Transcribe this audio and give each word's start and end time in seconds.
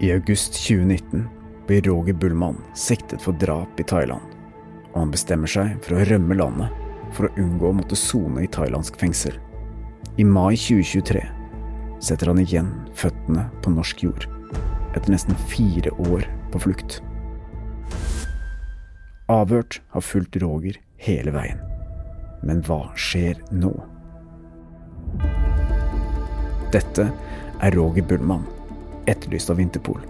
I 0.00 0.12
august 0.12 0.54
2019 0.54 1.28
blir 1.66 1.82
Roger 1.82 2.12
Bullmann 2.12 2.56
siktet 2.74 3.22
for 3.22 3.32
drap 3.32 3.80
i 3.80 3.84
Thailand, 3.84 4.22
og 4.92 5.00
han 5.00 5.10
bestemmer 5.10 5.50
seg 5.50 5.72
for 5.82 5.98
å 5.98 6.04
rømme 6.06 6.36
landet 6.38 6.84
for 7.16 7.26
å 7.26 7.40
unngå 7.42 7.66
å 7.66 7.76
måtte 7.80 7.98
sone 7.98 8.44
i 8.44 8.50
thailandsk 8.54 8.94
fengsel. 9.00 9.34
I 10.16 10.24
mai 10.24 10.54
2023 10.54 11.24
setter 11.98 12.30
han 12.30 12.38
igjen 12.38 12.70
føttene 12.94 13.48
på 13.64 13.72
norsk 13.74 14.04
jord, 14.06 14.26
etter 14.94 15.10
nesten 15.10 15.34
fire 15.50 15.90
år 16.06 16.28
på 16.52 16.60
flukt. 16.62 17.00
Avhørt 19.28 19.80
har 19.96 20.06
fulgt 20.06 20.38
Roger 20.44 20.78
hele 21.02 21.34
veien. 21.34 21.58
Men 22.46 22.62
hva 22.68 22.84
skjer 22.94 23.42
nå? 23.50 23.72
Dette 26.70 27.08
er 27.58 27.74
Roger 27.74 28.06
Bullmann, 28.06 28.46
etterlyst 29.08 29.50
av 29.50 29.60
Interpol. 29.60 30.00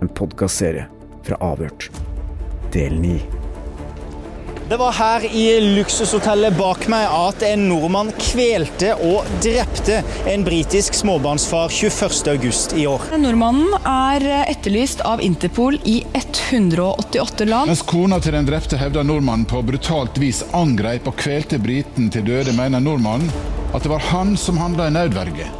En 0.00 0.08
podkastserie 0.08 0.88
fra 1.26 1.36
Avhørt. 1.44 1.90
Del 2.72 2.96
9. 3.00 3.20
Det 4.70 4.76
var 4.78 4.92
her 4.94 5.24
i 5.34 5.44
luksushotellet 5.74 6.54
bak 6.54 6.84
meg 6.92 7.02
at 7.10 7.42
en 7.42 7.64
nordmann 7.66 8.12
kvelte 8.14 8.92
og 9.02 9.26
drepte 9.42 9.96
en 10.30 10.44
britisk 10.46 10.94
småbarnsfar 10.94 11.74
21.8 11.74 12.78
i 12.78 12.84
år. 12.86 13.08
Nordmannen 13.18 13.74
er 13.82 14.28
etterlyst 14.44 15.02
av 15.02 15.24
Interpol 15.26 15.80
i 15.82 15.96
188 16.14 17.48
land. 17.50 17.72
Mens 17.72 17.82
kona 17.82 18.20
til 18.22 18.38
den 18.38 18.46
drepte 18.46 18.78
hevder 18.78 19.10
nordmannen 19.10 19.48
på 19.50 19.58
brutalt 19.66 20.22
vis 20.22 20.44
angrep 20.54 21.10
og 21.10 21.18
kvelte 21.18 21.58
briten 21.58 22.06
til 22.14 22.30
døde, 22.30 22.54
mener 22.54 22.78
nordmannen 22.78 23.26
at 23.74 23.82
det 23.82 23.90
var 23.90 24.06
han 24.12 24.36
som 24.38 24.62
handla 24.62 24.86
i 24.86 24.94
nødverge. 24.94 25.50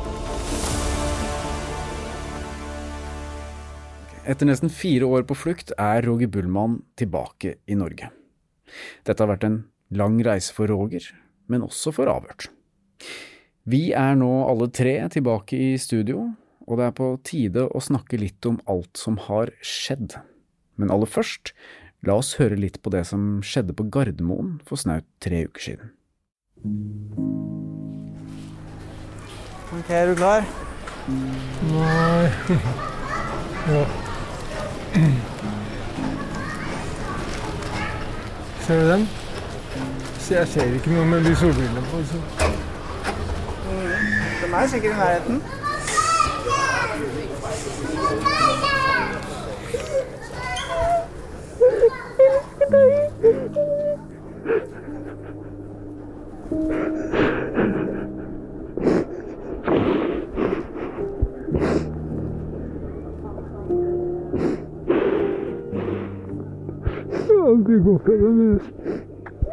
Etter 4.28 4.44
nesten 4.44 4.68
fire 4.68 5.08
år 5.08 5.24
på 5.24 5.34
flukt 5.38 5.72
er 5.80 6.04
Roger 6.04 6.28
Bullmann 6.28 6.82
tilbake 7.00 7.54
i 7.64 7.76
Norge. 7.78 8.10
Dette 9.08 9.22
har 9.22 9.30
vært 9.32 9.46
en 9.48 9.62
lang 9.96 10.18
reise 10.24 10.52
for 10.54 10.68
Roger, 10.68 11.06
men 11.48 11.64
også 11.64 11.92
for 11.96 12.10
Avhørt. 12.12 12.50
Vi 13.64 13.90
er 13.96 14.18
nå 14.20 14.28
alle 14.44 14.68
tre 14.76 14.98
tilbake 15.12 15.56
i 15.56 15.70
studio, 15.80 16.26
og 16.68 16.78
det 16.78 16.86
er 16.86 16.96
på 16.96 17.08
tide 17.26 17.64
å 17.64 17.80
snakke 17.82 18.20
litt 18.20 18.44
om 18.46 18.60
alt 18.70 19.00
som 19.00 19.16
har 19.24 19.54
skjedd. 19.64 20.18
Men 20.76 20.92
aller 20.92 21.08
først, 21.08 21.54
la 22.04 22.18
oss 22.20 22.34
høre 22.40 22.60
litt 22.60 22.78
på 22.84 22.92
det 22.92 23.06
som 23.08 23.40
skjedde 23.44 23.74
på 23.76 23.88
Gardermoen 23.88 24.58
for 24.68 24.80
snaut 24.80 25.08
tre 25.24 25.46
uker 25.48 25.64
siden. 25.70 25.96
Ok, 29.80 29.90
er 29.96 30.12
du 30.12 30.14
klar? 30.20 30.44
Nei 31.72 32.28
Ja. 33.70 34.09
Ser 38.60 38.80
du 38.82 38.90
den? 38.90 39.08
Så 40.18 40.34
jeg 40.34 40.48
ser 40.48 40.64
ikke 40.64 40.90
noe 40.90 41.06
med 41.06 41.24
de 41.24 41.36
solbrillene 41.36 41.82
på. 41.90 42.02
Så. 42.10 42.16
De 44.42 44.54
er 44.56 44.66
sikkert 44.66 44.92
i 44.92 44.96
nærheten. 44.96 45.42
Jeg 52.70 52.88
har 57.30 57.39
aldri 67.70 67.84
gå 67.84 67.98
fra 68.04 68.12
denne 68.12 68.44
men 68.44 68.60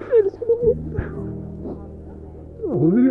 Jeg 0.02 0.20
elsker 0.20 0.46
deg. 0.50 0.78
Aldri. 2.74 3.04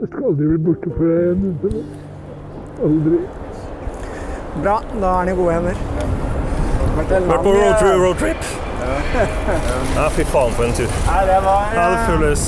Jeg 0.00 0.08
skal 0.12 0.24
aldri 0.28 0.46
bli 0.50 0.58
borte 0.66 0.92
fra 0.96 1.08
deg 1.08 1.18
igjen. 1.24 1.88
Aldri. 2.88 3.18
Bra, 4.62 4.76
da 5.00 5.06
er 5.08 5.18
han 5.18 5.28
i 5.28 5.34
gode 5.40 5.56
hender. 5.56 5.82
Vært 6.94 7.42
på 7.42 7.52
roadtrip? 7.56 7.98
Road 8.04 8.24
ja. 8.24 9.26
Ja, 9.98 10.06
fy 10.14 10.24
faen 10.30 10.56
for 10.56 10.64
en 10.68 10.74
tur. 10.78 10.96
Nei, 11.08 11.20
det 11.28 11.36
var, 11.44 11.74
Ja, 11.74 11.84
det 11.90 12.00
føles 12.08 12.46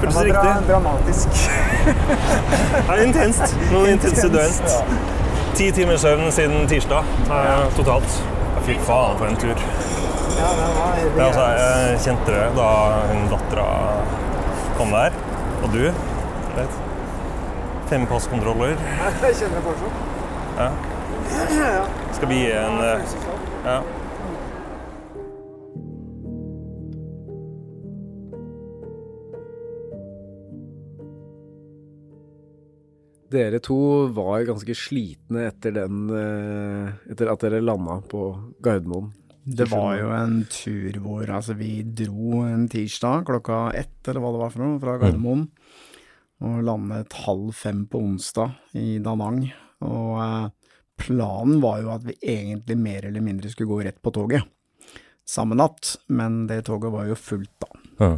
føles 0.00 0.16
det 0.16 0.16
var 0.16 0.24
dra 0.24 0.42
riktig. 0.42 0.68
dramatisk. 0.70 1.28
Det 2.88 2.96
er 2.96 3.02
intenst. 3.06 3.56
Noen 3.72 3.94
intense 3.94 4.28
døgn. 4.32 4.98
Ti 5.56 5.70
timers 5.76 6.00
søvn 6.00 6.32
siden 6.32 6.68
tirsdag 6.68 7.04
eh, 7.28 7.66
totalt. 7.76 8.20
Ja, 8.56 8.60
Fy 8.66 8.76
faen 8.84 9.16
for 9.18 9.26
en 9.26 9.36
tur. 9.40 9.56
Ja, 10.40 10.50
var 10.58 10.96
Ja, 11.18 11.24
altså, 11.26 11.46
jeg 11.60 11.98
kjente 12.04 12.32
det 12.32 12.44
da 12.56 12.68
hun 13.10 13.26
dattera 13.32 13.66
kom 14.78 14.94
der. 14.96 15.16
Og 15.60 15.74
du. 15.74 15.82
Vet. 16.56 16.78
Fem 17.90 18.06
passkontroller. 18.08 18.76
Jeg 19.24 19.34
kjenner 19.42 19.58
det 19.58 19.64
fortsatt. 19.66 20.18
Skal 22.16 22.28
vi 22.30 22.44
gi 22.44 22.52
en 22.52 22.78
eh, 22.84 23.00
Ja. 23.64 23.80
Dere 33.30 33.60
to 33.62 34.08
var 34.10 34.42
ganske 34.48 34.74
slitne 34.74 35.44
etter 35.52 35.76
den 35.76 36.08
eh, 36.10 37.12
Etter 37.12 37.30
at 37.30 37.44
dere 37.44 37.60
landa 37.62 38.00
på 38.10 38.24
Gardermoen. 38.64 39.12
Det 39.50 39.66
var 39.70 39.96
jo 39.98 40.10
en 40.14 40.44
tur 40.52 40.98
hvor 41.02 41.26
altså, 41.26 41.56
vi 41.58 41.80
dro 41.82 42.44
en 42.46 42.68
tirsdag 42.70 43.24
klokka 43.26 43.62
ett, 43.74 43.98
eller 44.06 44.22
hva 44.22 44.30
det 44.34 44.42
var 44.44 44.52
for 44.54 44.62
noe, 44.62 44.78
fra 44.82 44.94
Gardermoen. 45.00 45.48
Og 46.46 46.62
landet 46.64 47.16
halv 47.26 47.50
fem 47.56 47.82
på 47.90 48.00
onsdag 48.00 48.54
i 48.78 49.00
Danang. 49.02 49.42
Og 49.84 50.14
eh, 50.22 50.46
planen 51.02 51.60
var 51.64 51.82
jo 51.82 51.90
at 51.96 52.06
vi 52.06 52.16
egentlig 52.22 52.78
mer 52.80 53.10
eller 53.10 53.24
mindre 53.24 53.50
skulle 53.52 53.72
gå 53.72 53.82
rett 53.88 54.00
på 54.00 54.12
toget. 54.14 54.46
Samme 55.28 55.58
natt, 55.58 55.96
men 56.08 56.44
det 56.50 56.62
toget 56.70 56.94
var 56.94 57.10
jo 57.10 57.18
fullt 57.18 57.52
da. 57.62 57.82
Ja. 58.00 58.12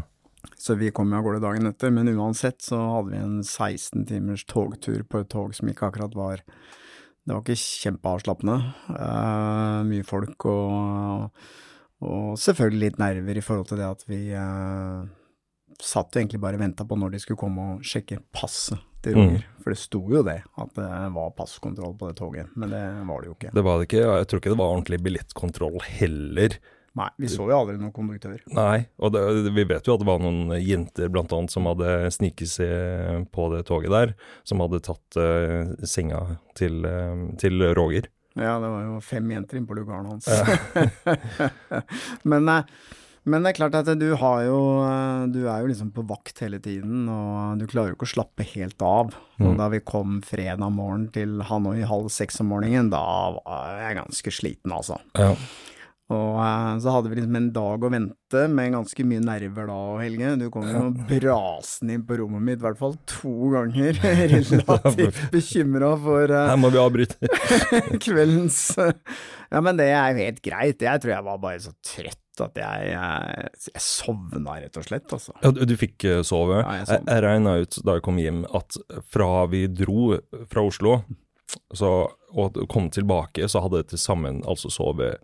Så 0.58 0.76
vi 0.78 0.92
kom 0.94 1.10
jo 1.10 1.18
av 1.18 1.26
gårde 1.26 1.42
dagen 1.42 1.66
etter, 1.70 1.90
men 1.94 2.10
uansett 2.12 2.62
så 2.62 2.78
hadde 2.78 3.14
vi 3.14 3.18
en 3.18 3.40
16 3.42 4.06
timers 4.06 4.44
togtur 4.46 5.02
på 5.02 5.22
et 5.22 5.30
tog 5.32 5.54
som 5.56 5.70
ikke 5.70 5.88
akkurat 5.88 6.14
var 6.18 6.44
Det 7.22 7.34
var 7.34 7.42
ikke 7.44 7.58
kjempeavslappende. 7.62 8.56
Uh, 8.90 9.80
mye 9.86 10.06
folk 10.06 10.46
og, 10.50 11.42
og 12.02 12.30
selvfølgelig 12.40 12.88
litt 12.88 13.02
nerver 13.02 13.38
i 13.38 13.44
forhold 13.44 13.68
til 13.70 13.78
det 13.78 13.86
at 13.86 14.02
vi 14.10 14.22
uh, 14.34 15.04
satt 15.82 16.14
jo 16.14 16.22
egentlig 16.22 16.42
bare 16.42 16.58
og 16.58 16.64
venta 16.64 16.86
på 16.88 16.98
når 16.98 17.14
de 17.14 17.22
skulle 17.22 17.40
komme 17.40 17.68
og 17.76 17.86
sjekke 17.86 18.18
passet 18.34 18.80
til 19.02 19.16
Roger. 19.18 19.46
For 19.62 19.74
det 19.74 19.80
sto 19.80 20.02
jo 20.10 20.22
det, 20.26 20.40
at 20.62 20.76
det 20.78 20.90
var 21.14 21.34
passkontroll 21.38 21.94
på 21.98 22.10
det 22.10 22.18
toget, 22.18 22.52
men 22.58 22.70
det 22.70 22.82
var 23.08 23.22
det 23.22 23.30
jo 23.30 23.36
ikke. 23.38 23.54
Det 23.54 23.64
var 23.66 23.78
det 23.78 23.88
ikke. 23.88 24.04
Jeg 24.06 24.28
tror 24.30 24.42
ikke 24.42 24.52
det 24.52 24.60
var 24.60 24.74
ordentlig 24.76 25.00
billettkontroll 25.06 25.78
heller. 25.98 26.58
Nei, 26.98 27.08
vi 27.16 27.28
så 27.32 27.46
jo 27.48 27.56
aldri 27.56 27.78
noen 27.80 27.92
konduktør. 27.94 28.36
Nei, 28.52 28.84
og 29.00 29.14
det, 29.14 29.22
vi 29.56 29.64
vet 29.64 29.86
jo 29.88 29.94
at 29.96 30.02
det 30.02 30.08
var 30.08 30.20
noen 30.20 30.52
jenter 30.60 31.08
blant 31.12 31.32
annet 31.32 31.54
som 31.54 31.68
hadde 31.70 32.10
sniket 32.12 32.50
seg 32.52 33.28
på 33.32 33.48
det 33.54 33.62
toget 33.70 33.94
der, 33.94 34.16
som 34.48 34.60
hadde 34.60 34.82
tatt 34.84 35.16
uh, 35.16 35.72
senga 35.88 36.20
til, 36.58 36.82
uh, 36.84 37.30
til 37.40 37.64
Roger. 37.78 38.10
Ja, 38.36 38.56
det 38.60 38.68
var 38.72 38.84
jo 38.84 38.98
fem 39.04 39.30
jenter 39.32 39.58
inne 39.58 39.68
på 39.68 39.76
lugaren 39.76 40.08
hans. 40.08 40.28
men, 42.30 42.48
eh, 42.48 42.68
men 43.28 43.44
det 43.44 43.52
er 43.52 43.58
klart 43.58 43.76
at 43.76 43.90
du 44.00 44.06
har 44.18 44.38
jo 44.46 44.60
Du 45.30 45.42
er 45.44 45.60
jo 45.60 45.68
liksom 45.68 45.90
på 45.94 46.04
vakt 46.08 46.40
hele 46.40 46.56
tiden, 46.64 47.04
og 47.12 47.60
du 47.60 47.66
klarer 47.68 47.92
jo 47.92 47.98
ikke 47.98 48.08
å 48.08 48.14
slappe 48.14 48.46
helt 48.54 48.80
av. 48.84 49.12
Og 49.42 49.52
da 49.60 49.68
vi 49.72 49.82
kom 49.84 50.20
fredag 50.24 50.72
morgen 50.72 51.10
til 51.12 51.42
Hanoi 51.48 51.84
halv 51.88 52.08
seks 52.14 52.40
om 52.42 52.48
morgenen, 52.54 52.88
da 52.94 53.04
var 53.36 53.84
jeg 53.84 54.00
ganske 54.00 54.34
sliten, 54.40 54.74
altså. 54.74 54.96
Ja. 55.18 55.34
Og 56.12 56.38
eh, 56.44 56.72
så 56.84 56.94
hadde 56.94 57.10
vi 57.10 57.18
liksom 57.18 57.38
en 57.38 57.50
dag 57.54 57.84
å 57.84 57.90
vente 57.92 58.42
med 58.52 58.74
ganske 58.74 59.06
mye 59.08 59.22
nerver 59.24 59.68
da, 59.70 59.78
Helge. 60.02 60.32
Du 60.40 60.46
kom 60.52 60.66
jo 60.68 60.82
brasende 61.08 61.96
inn 61.96 62.04
på 62.08 62.18
rommet 62.20 62.44
mitt, 62.46 62.60
i 62.60 62.66
hvert 62.66 62.80
fall 62.80 62.96
to 63.08 63.52
ganger. 63.54 64.00
Relativt 64.02 65.22
bekymra 65.32 65.94
for 66.02 66.32
uh, 66.32 66.48
Her 66.50 66.60
må 66.60 66.72
vi 66.74 66.82
avbryte. 66.82 67.32
kveldens 68.06 68.60
Ja, 68.76 69.60
men 69.60 69.80
det 69.80 69.88
er 69.92 70.12
jo 70.12 70.26
helt 70.26 70.44
greit. 70.44 70.84
Jeg 70.84 71.02
tror 71.02 71.16
jeg 71.16 71.26
var 71.28 71.40
bare 71.42 71.62
så 71.64 71.74
trøtt 71.84 72.18
at 72.42 72.56
jeg, 72.56 72.92
jeg, 72.94 73.48
jeg 73.68 73.82
sovna, 73.84 74.54
rett 74.62 74.78
og 74.80 74.86
slett, 74.86 75.10
altså. 75.12 75.34
Ja, 75.42 75.50
du, 75.52 75.64
du 75.68 75.74
fikk 75.76 76.06
eh, 76.08 76.22
sove. 76.26 76.62
Ja, 76.62 76.78
jeg 76.80 76.88
jeg 76.88 77.04
jeg 77.08 77.24
regna 77.26 77.58
ut 77.60 77.76
da 77.84 77.98
jeg 77.98 78.06
kom 78.06 78.20
hjem 78.20 78.46
at 78.56 78.78
fra 79.12 79.32
vi 79.52 79.66
dro 79.68 80.14
fra 80.48 80.64
Oslo 80.64 81.02
så, 81.76 81.90
og 82.32 82.56
kom 82.72 82.88
tilbake, 82.92 83.44
så 83.48 83.60
hadde 83.64 83.82
jeg 83.82 83.92
til 83.92 84.00
sammen 84.00 84.40
altså 84.48 84.70
sovet 84.72 85.20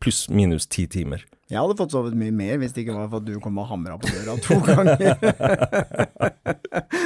pluss 0.00 0.28
minus 0.32 0.66
ti 0.70 0.86
timer. 0.88 1.24
Jeg 1.50 1.58
hadde 1.58 1.74
fått 1.76 1.90
sovet 1.92 2.14
mye 2.16 2.30
mer 2.32 2.60
hvis 2.62 2.72
det 2.76 2.84
ikke 2.84 2.94
var 2.94 3.08
for 3.10 3.18
at 3.20 3.26
du 3.26 3.34
kom 3.42 3.58
og 3.58 3.66
hamra 3.72 3.96
på 4.00 4.06
døra 4.08 4.36
to 4.44 4.60
ganger. 4.64 5.16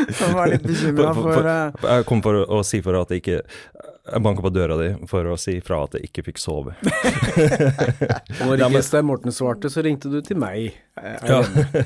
Jeg 0.04 0.34
var 0.36 0.50
litt 0.52 0.64
bekymra 0.66 1.10
For- 1.14 1.22
for, 1.22 1.32
for- 1.32 1.48
eh, 1.48 1.96
Jeg 1.96 2.06
kom 2.08 2.20
for 2.24 2.40
å, 2.44 2.58
si 2.66 2.80
for 2.84 2.98
at 2.98 3.10
jeg 3.14 3.22
ikke 3.22 3.38
Jeg 3.40 4.22
banka 4.24 4.44
på 4.44 4.50
døra 4.52 4.76
di 4.80 4.88
for 5.08 5.30
å 5.32 5.36
si 5.40 5.54
fra 5.64 5.78
at 5.86 5.94
jeg 5.96 6.10
ikke 6.10 6.24
fikk 6.26 6.40
sove. 6.42 6.74
Når 8.44 8.64
ikke 8.66 8.82
Stein 8.84 9.06
Morten 9.08 9.32
svarte, 9.32 9.70
så 9.72 9.80
ringte 9.86 10.10
du 10.12 10.18
til 10.24 10.36
meg. 10.42 10.74
Ja. 11.24 11.40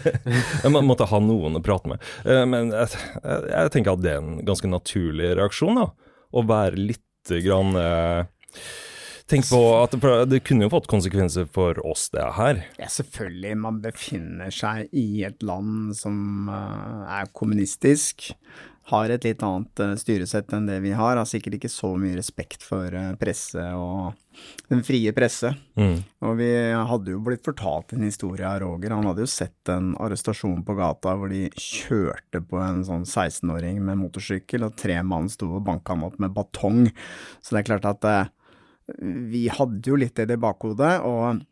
jeg 0.64 0.72
måtte 0.74 1.06
ha 1.06 1.20
noen 1.22 1.60
å 1.60 1.62
prate 1.64 1.92
med. 1.94 2.02
Eh, 2.26 2.42
Men 2.50 2.72
jeg, 2.74 2.98
jeg 3.22 3.70
tenker 3.76 3.94
at 3.94 4.02
det 4.02 4.16
er 4.16 4.20
en 4.24 4.40
ganske 4.48 4.66
naturlig 4.72 5.30
reaksjon, 5.38 5.78
da. 5.78 5.86
Å 6.34 6.42
være 6.48 6.74
lite 6.90 7.38
grann 7.46 7.78
eh, 7.78 8.26
Tenk 9.28 9.44
på 9.50 9.60
at 9.76 9.92
det, 10.30 10.40
kunne 10.46 10.64
jo 10.64 10.72
fått 10.72 10.88
konsekvenser 10.88 11.48
for 11.52 11.76
oss, 11.84 12.06
det 12.14 12.24
her. 12.38 12.62
Ja, 12.80 12.88
selvfølgelig. 12.88 13.52
Man 13.60 13.82
befinner 13.84 14.52
seg 14.54 14.88
i 14.96 15.20
et 15.28 15.44
land 15.44 15.92
som 15.98 16.48
eh, 16.48 17.02
er 17.18 17.28
kommunistisk. 17.36 18.30
Har 18.88 19.12
et 19.12 19.26
litt 19.28 19.44
annet 19.44 19.82
eh, 19.84 19.92
styresett 20.00 20.54
enn 20.56 20.70
det 20.70 20.78
vi 20.80 20.94
har. 20.96 21.20
Har 21.20 21.28
sikkert 21.28 21.58
ikke 21.58 21.68
så 21.68 21.90
mye 22.00 22.16
respekt 22.16 22.64
for 22.64 22.88
eh, 22.88 23.10
presse 23.20 23.66
og 23.76 24.16
den 24.70 24.80
frie 24.86 25.12
presse. 25.12 25.50
Mm. 25.76 26.00
Og 26.24 26.40
vi 26.40 26.48
hadde 26.88 27.12
jo 27.12 27.20
blitt 27.28 27.44
fortalt 27.44 27.92
en 27.92 28.08
historie 28.08 28.48
av 28.48 28.62
Roger. 28.64 28.96
Han 28.96 29.10
hadde 29.10 29.26
jo 29.26 29.34
sett 29.34 29.74
en 29.74 29.92
arrestasjon 30.00 30.64
på 30.64 30.78
gata 30.78 31.18
hvor 31.20 31.28
de 31.28 31.50
kjørte 31.52 32.40
på 32.48 32.64
en 32.64 32.80
sånn 32.86 33.04
16-åring 33.04 33.84
med 33.84 34.00
motorsykkel, 34.06 34.64
og 34.64 34.80
tre 34.80 35.02
mann 35.04 35.28
sto 35.28 35.52
og 35.58 35.68
banka 35.68 35.92
ham 35.92 36.08
opp 36.08 36.16
med 36.22 36.32
batong. 36.32 36.86
Så 37.44 37.52
det 37.52 37.66
er 37.66 37.70
klart 37.74 37.92
at 37.92 38.10
vi 38.96 39.46
hadde 39.52 39.90
jo 39.90 39.98
litt 40.00 40.16
det 40.18 40.36
i 40.38 40.40
bakhodet, 40.40 40.98
og 41.04 41.42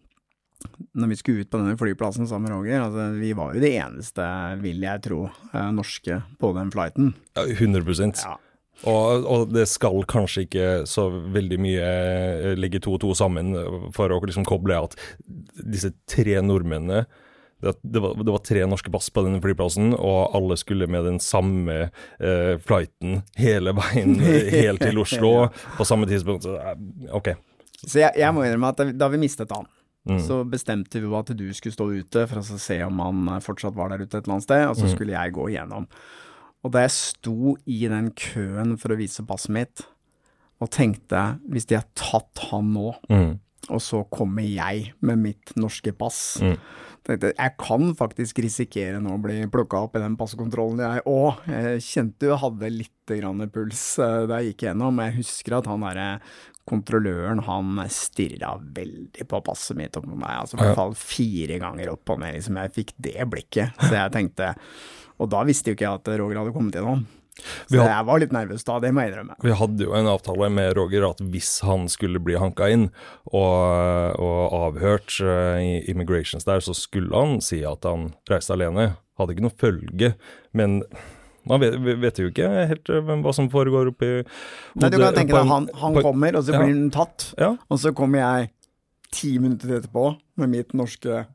når 0.96 1.10
vi 1.12 1.18
skulle 1.20 1.44
ut 1.44 1.50
på 1.52 1.60
denne 1.60 1.76
flyplassen 1.78 2.28
sammen 2.28 2.48
med 2.48 2.56
Roger, 2.56 2.86
altså 2.86 3.10
vi 3.18 3.34
var 3.36 3.54
jo 3.54 3.62
de 3.62 3.74
eneste, 3.76 4.24
vil 4.62 4.82
jeg 4.86 5.04
tro, 5.04 5.20
eh, 5.52 5.70
norske 5.74 6.20
på 6.40 6.52
den 6.56 6.72
flighten. 6.72 7.14
Ja, 7.36 7.46
100 7.46 8.24
Ja. 8.24 8.36
Og, 8.84 9.24
og 9.24 9.52
det 9.56 9.64
skal 9.72 10.02
kanskje 10.04 10.42
ikke 10.44 10.66
så 10.84 11.06
veldig 11.32 11.58
mye 11.64 11.84
eh, 11.84 12.56
ligge 12.58 12.80
to 12.84 12.96
og 12.96 13.00
to 13.00 13.14
sammen 13.16 13.54
for 13.96 14.12
å 14.12 14.18
liksom 14.20 14.44
koble 14.44 14.76
at 14.76 14.96
disse 15.56 15.94
tre 16.08 16.42
nordmennene 16.44 17.06
det, 17.62 17.72
det, 17.82 18.00
var, 18.04 18.14
det 18.20 18.32
var 18.34 18.42
tre 18.44 18.66
norske 18.68 18.90
pass 18.92 19.08
på 19.10 19.22
denne 19.24 19.40
flyplassen, 19.40 19.94
og 19.96 20.34
alle 20.36 20.56
skulle 20.60 20.88
med 20.92 21.06
den 21.08 21.20
samme 21.24 21.86
eh, 22.20 22.56
flighten 22.60 23.22
hele 23.40 23.72
veien 23.78 24.18
helt 24.58 24.84
til 24.84 24.98
Oslo 25.00 25.48
på 25.78 25.86
samme 25.88 26.08
tidspunkt. 26.10 26.44
Så, 26.44 26.56
eh, 26.60 26.76
ok. 27.16 27.32
Så 27.86 28.00
jeg, 28.02 28.12
jeg 28.20 28.34
må 28.36 28.44
innrømme 28.44 28.74
at 28.74 28.84
da 28.98 29.08
vi 29.12 29.22
mistet 29.24 29.52
han, 29.56 29.66
Mm. 30.06 30.20
så 30.22 30.36
bestemte 30.46 31.00
vi 31.02 31.08
at 31.18 31.32
du 31.34 31.48
skulle 31.50 31.74
stå 31.74 31.88
ute 31.90 32.20
for 32.30 32.38
å 32.38 32.58
se 32.62 32.76
om 32.86 33.00
han 33.02 33.24
eh, 33.32 33.40
fortsatt 33.42 33.74
var 33.74 33.88
der 33.90 34.04
ute 34.04 34.12
et 34.20 34.20
eller 34.20 34.36
annet 34.36 34.44
sted, 34.46 34.60
og 34.70 34.76
så 34.78 34.86
skulle 34.92 35.16
jeg 35.16 35.32
gå 35.34 35.48
igjennom. 35.50 35.88
Og 36.62 36.70
da 36.76 36.84
jeg 36.84 36.92
sto 36.94 37.56
i 37.66 37.80
den 37.90 38.12
køen 38.14 38.76
for 38.78 38.94
å 38.94 38.98
vise 39.00 39.24
passet 39.26 39.50
mitt, 39.56 39.82
og 40.62 40.70
tenkte 40.70 41.24
hvis 41.50 41.66
de 41.66 41.80
har 41.80 41.88
tatt 41.98 42.44
han 42.52 42.70
nå, 42.76 42.92
Mm. 43.10 43.32
Og 43.72 43.80
så 43.82 44.02
kommer 44.12 44.46
jeg 44.46 44.92
med 45.04 45.22
mitt 45.22 45.56
norske 45.58 45.92
pass 45.96 46.38
Mm. 46.42 46.58
Jeg 47.06 47.52
kan 47.60 47.92
faktisk 47.94 48.40
risikere 48.42 48.98
nå 48.98 49.12
å 49.14 49.22
bli 49.22 49.36
plukka 49.52 49.84
opp 49.86 49.94
i 49.94 50.02
den 50.02 50.16
passkontrollen, 50.18 50.80
jeg 50.82 51.04
òg. 51.06 51.44
Jeg 51.46 51.82
kjente 51.86 52.26
jo 52.26 52.38
hadde 52.42 52.70
litt 52.72 53.12
grann 53.12 53.44
puls 53.54 53.82
eh, 54.02 54.24
da 54.26 54.40
jeg 54.42 54.52
gikk 54.52 54.64
gjennom. 54.66 54.98
Jeg 55.04 55.14
husker 55.20 55.54
at 55.60 55.68
han 55.70 55.84
derre 55.86 56.08
kontrolløren, 56.66 57.44
han 57.46 57.78
stirra 57.94 58.56
veldig 58.58 59.28
på 59.30 59.42
passet 59.46 59.78
mitt 59.78 59.94
opp 59.98 60.08
på 60.08 60.18
meg. 60.18 60.32
Altså 60.34 60.58
i 60.58 60.64
hvert 60.64 60.80
fall 60.80 60.96
fire 60.98 61.60
ganger 61.62 61.92
opp 61.94 62.10
og 62.10 62.24
ned. 62.24 62.40
Liksom 62.40 62.58
jeg 62.58 62.74
fikk 62.80 62.92
det 63.06 63.28
blikket. 63.30 63.78
Så 63.86 63.92
jeg 63.94 64.14
tenkte 64.16 64.54
Og 65.22 65.30
da 65.32 65.46
visste 65.48 65.70
jo 65.70 65.78
ikke 65.78 65.86
jeg 65.86 66.02
at 66.02 66.10
Roger 66.20 66.42
hadde 66.42 66.52
kommet 66.52 66.74
gjennom. 66.76 67.06
Så 67.36 67.76
hadde, 67.76 67.90
jeg 67.90 68.06
var 68.08 68.20
litt 68.22 68.34
nervøs 68.34 68.64
da, 68.66 68.78
det 68.82 68.92
må 68.96 69.04
jeg 69.04 69.12
innrømme. 69.12 69.36
Vi 69.44 69.56
hadde 69.60 69.86
jo 69.88 69.96
en 69.98 70.08
avtale 70.10 70.48
med 70.52 70.72
Roger 70.78 71.04
at 71.10 71.20
hvis 71.20 71.50
han 71.66 71.84
skulle 71.92 72.22
bli 72.22 72.38
hanka 72.40 72.70
inn 72.72 72.86
og, 73.28 74.16
og 74.16 74.56
avhørt 74.62 75.18
uh, 75.20 75.60
i 75.60 75.82
immigrations 75.92 76.48
der, 76.48 76.64
så 76.64 76.74
skulle 76.76 77.12
han 77.12 77.42
si 77.44 77.60
at 77.68 77.84
han 77.88 78.10
reiste 78.30 78.56
alene. 78.56 78.94
Hadde 79.20 79.36
ikke 79.36 79.46
noe 79.46 79.60
følge. 79.60 80.12
Men 80.56 80.80
man 81.46 81.62
vet, 81.62 81.76
vet 82.02 82.20
jo 82.20 82.30
ikke 82.32 82.50
helt 82.72 82.90
eh, 82.90 83.14
hva 83.22 83.32
som 83.36 83.48
foregår 83.52 83.92
oppi 83.92 84.10
Nei, 84.18 84.90
du 84.90 84.98
kan 84.98 85.14
tenke 85.14 85.36
deg, 85.36 85.46
han, 85.46 85.68
han 85.78 85.98
kommer, 86.02 86.38
og 86.40 86.46
så 86.46 86.56
ja. 86.56 86.62
blir 86.62 86.72
han 86.74 86.92
tatt. 86.94 87.30
Ja. 87.38 87.52
Og 87.70 87.80
så 87.82 87.92
kommer 87.96 88.24
jeg 88.24 88.50
ti 89.14 89.36
minutter 89.38 89.76
etterpå 89.78 90.10
med 90.40 90.54
mitt 90.56 90.76
norske 90.76 91.26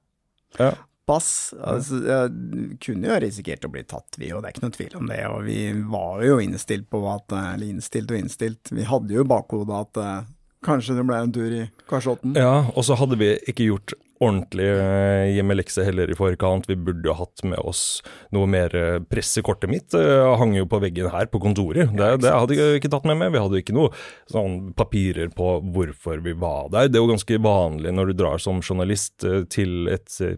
Ja. 0.59 0.73
Pass. 1.11 1.29
Altså, 1.59 2.01
jeg 2.07 2.75
kunne 2.87 3.11
jo 3.11 3.21
risikert 3.21 3.67
å 3.67 3.71
bli 3.73 3.83
tatt, 3.87 4.17
vi, 4.17 4.31
og 4.31 4.41
det 4.41 4.49
er 4.49 4.55
ikke 4.55 4.67
noe 4.67 4.77
tvil 4.77 4.99
om 5.01 5.09
det. 5.11 5.23
Og 5.29 5.41
vi 5.47 5.61
var 5.91 6.23
jo 6.25 6.39
innstilt 6.43 6.87
på 6.91 7.03
at 7.11 7.35
Eller 7.35 7.67
innstilt 7.69 8.11
og 8.11 8.21
innstilt. 8.21 8.71
Vi 8.71 8.87
hadde 8.87 9.17
jo 9.17 9.25
i 9.25 9.31
bakhodet 9.31 9.81
at 9.85 9.99
uh, 10.01 10.29
kanskje 10.65 10.97
det 10.97 11.05
ble 11.09 11.19
en 11.25 11.35
tur 11.35 11.57
i 11.57 11.65
Karsotten. 11.89 12.37
Ja, 12.39 12.63
og 12.71 12.85
så 12.87 12.97
hadde 12.99 13.19
vi 13.19 13.33
ikke 13.51 13.67
gjort 13.67 13.95
ordentlig 14.21 14.67
eh, 14.69 15.31
hjemmelekse 15.35 15.85
heller 15.87 16.11
i 16.11 16.17
forkant. 16.17 16.69
Vi 16.69 16.77
burde 16.77 17.09
jo 17.09 17.15
hatt 17.17 17.43
med 17.47 17.59
oss 17.59 18.01
noe 18.35 18.49
mer 18.49 18.75
eh, 18.77 18.99
Pressekortet 19.11 19.71
mitt 19.71 19.91
det 19.91 20.03
hang 20.39 20.53
jo 20.55 20.67
på 20.69 20.79
veggen 20.81 21.09
her 21.11 21.27
på 21.31 21.41
kontoret. 21.43 21.91
Det, 21.97 22.09
det 22.23 22.31
hadde 22.31 22.57
jeg 22.57 22.79
ikke 22.79 22.91
tatt 22.93 23.07
med 23.09 23.19
meg. 23.19 23.33
Vi 23.33 23.41
hadde 23.41 23.61
ikke 23.61 23.75
noe 23.75 23.91
sånn 24.31 24.71
papirer 24.77 25.31
på 25.35 25.57
hvorfor 25.73 26.21
vi 26.23 26.33
var 26.37 26.69
der. 26.73 26.89
Det 26.91 26.99
er 26.99 27.03
jo 27.03 27.11
ganske 27.11 27.39
vanlig 27.43 27.93
når 27.95 28.11
du 28.11 28.17
drar 28.21 28.41
som 28.41 28.61
journalist 28.63 29.25
eh, 29.27 29.43
til 29.51 29.89
et 29.91 30.17
eh, 30.23 30.37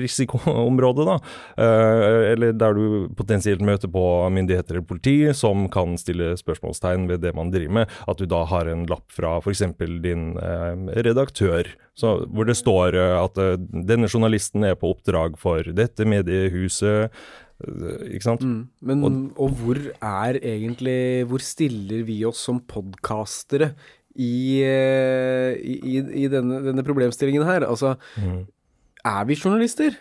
risikoområde, 0.00 1.06
da. 1.08 1.18
Eh, 1.56 2.32
Eller 2.32 2.56
der 2.56 2.76
du 2.76 3.08
potensielt 3.16 3.62
møter 3.64 3.90
på 3.92 4.04
myndigheter 4.32 4.76
eller 4.76 4.86
politi 4.86 5.16
som 5.36 5.68
kan 5.72 5.96
stille 6.00 6.34
spørsmålstegn 6.40 7.08
ved 7.10 7.24
det 7.24 7.34
man 7.36 7.52
driver 7.54 7.80
med. 7.80 7.94
At 8.10 8.20
du 8.20 8.28
da 8.30 8.44
har 8.50 8.70
en 8.70 8.86
lapp 8.90 9.06
fra 9.14 9.38
f.eks. 9.40 9.64
din 10.04 10.34
eh, 10.40 10.90
redaktør 11.06 11.70
så, 12.00 12.14
hvor 12.32 12.48
det 12.48 12.56
står 12.58 12.96
eh, 12.96 13.14
at 13.20 13.38
eh, 13.40 13.60
denne 13.90 14.08
journalisten 14.10 14.64
er 14.66 14.76
på 14.78 14.94
oppdrag 14.94 15.36
for 15.40 15.66
dette 15.76 16.06
mediehuset. 16.08 17.12
eh, 17.64 18.04
Ikke 18.16 18.26
sant? 18.26 18.44
Men, 18.80 19.04
og 19.36 19.56
hvor 19.60 19.80
er 19.92 20.40
egentlig 20.40 21.26
Hvor 21.28 21.44
stiller 21.44 22.06
vi 22.08 22.22
oss 22.28 22.40
som 22.48 22.62
podkastere 22.64 23.74
i, 24.10 24.58
i, 24.64 25.96
i, 26.02 26.24
denne, 26.28 26.58
denne 26.64 26.84
problemstillingen 26.84 27.44
her? 27.46 27.64
Altså, 27.68 27.94
er 29.06 29.28
vi 29.28 29.36
journalister? 29.38 29.94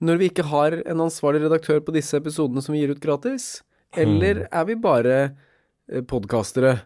Når 0.00 0.20
vi 0.20 0.28
ikke 0.30 0.46
har 0.48 0.78
en 0.80 1.02
ansvarlig 1.04 1.42
redaktør 1.44 1.82
på 1.84 1.92
disse 1.94 2.16
episodene 2.16 2.64
som 2.64 2.74
vi 2.74 2.80
gir 2.80 2.94
ut 2.96 3.02
gratis? 3.02 3.60
Eller 3.96 4.46
er 4.48 4.64
vi 4.68 4.78
bare 4.80 5.18
podkastere? 6.08 6.78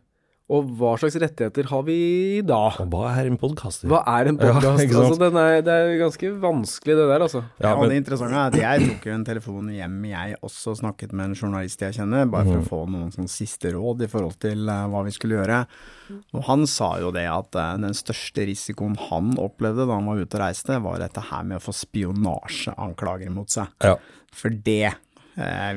Og 0.50 0.70
hva 0.80 0.96
slags 0.98 1.14
rettigheter 1.22 1.68
har 1.70 1.82
vi 1.86 1.96
da? 2.42 2.58
Og 2.82 2.88
hva 2.90 3.12
er 3.20 3.28
en 3.30 3.36
podkaster? 3.38 3.86
Hva 3.90 4.00
er 4.16 4.32
en 4.32 4.38
Ja, 4.40 4.54
podkast? 4.56 4.82
ikke 4.82 4.98
altså, 4.98 5.18
den 5.20 5.38
er, 5.38 5.60
det 5.62 5.76
er 5.76 5.92
ganske 6.00 6.30
vanskelig, 6.42 6.96
det 6.98 7.06
der, 7.12 7.24
altså. 7.26 7.42
Ja, 7.60 7.68
Ja, 7.70 7.74
og 7.78 7.92
det 7.92 8.00
interessante 8.00 8.34
er 8.34 8.50
at 8.50 8.58
jeg 8.58 8.88
tok 8.88 9.06
jo 9.06 9.14
en 9.14 9.26
telefon 9.28 9.68
hjem, 9.70 9.98
jeg 10.10 10.38
også 10.42 10.74
snakket 10.80 11.14
med 11.14 11.30
en 11.30 11.36
journalist 11.38 11.84
jeg 11.86 11.94
kjenner, 12.00 12.26
bare 12.32 12.48
for 12.48 12.58
å 12.58 12.66
få 12.66 12.80
noen 12.90 13.12
sånn 13.14 13.30
siste 13.30 13.70
råd 13.76 14.02
i 14.06 14.10
forhold 14.10 14.40
til 14.42 14.66
uh, 14.66 14.88
hva 14.90 15.04
vi 15.06 15.14
skulle 15.14 15.38
gjøre. 15.38 15.60
Og 16.34 16.42
han 16.48 16.66
sa 16.70 16.96
jo 17.02 17.12
det 17.14 17.28
at 17.30 17.60
uh, 17.60 17.76
den 17.78 17.94
største 17.94 18.48
risikoen 18.50 18.98
han 19.06 19.36
opplevde 19.38 19.86
da 19.86 20.00
han 20.00 20.10
var 20.10 20.18
ute 20.18 20.34
og 20.34 20.42
reiste, 20.42 20.80
var 20.82 20.98
dette 21.02 21.22
her 21.30 21.46
med 21.46 21.60
å 21.60 21.64
få 21.68 21.76
spionasjeanklager 21.84 23.30
mot 23.34 23.54
seg. 23.54 23.70
Ja. 23.86 23.94
For 24.34 24.50
det 24.50 24.96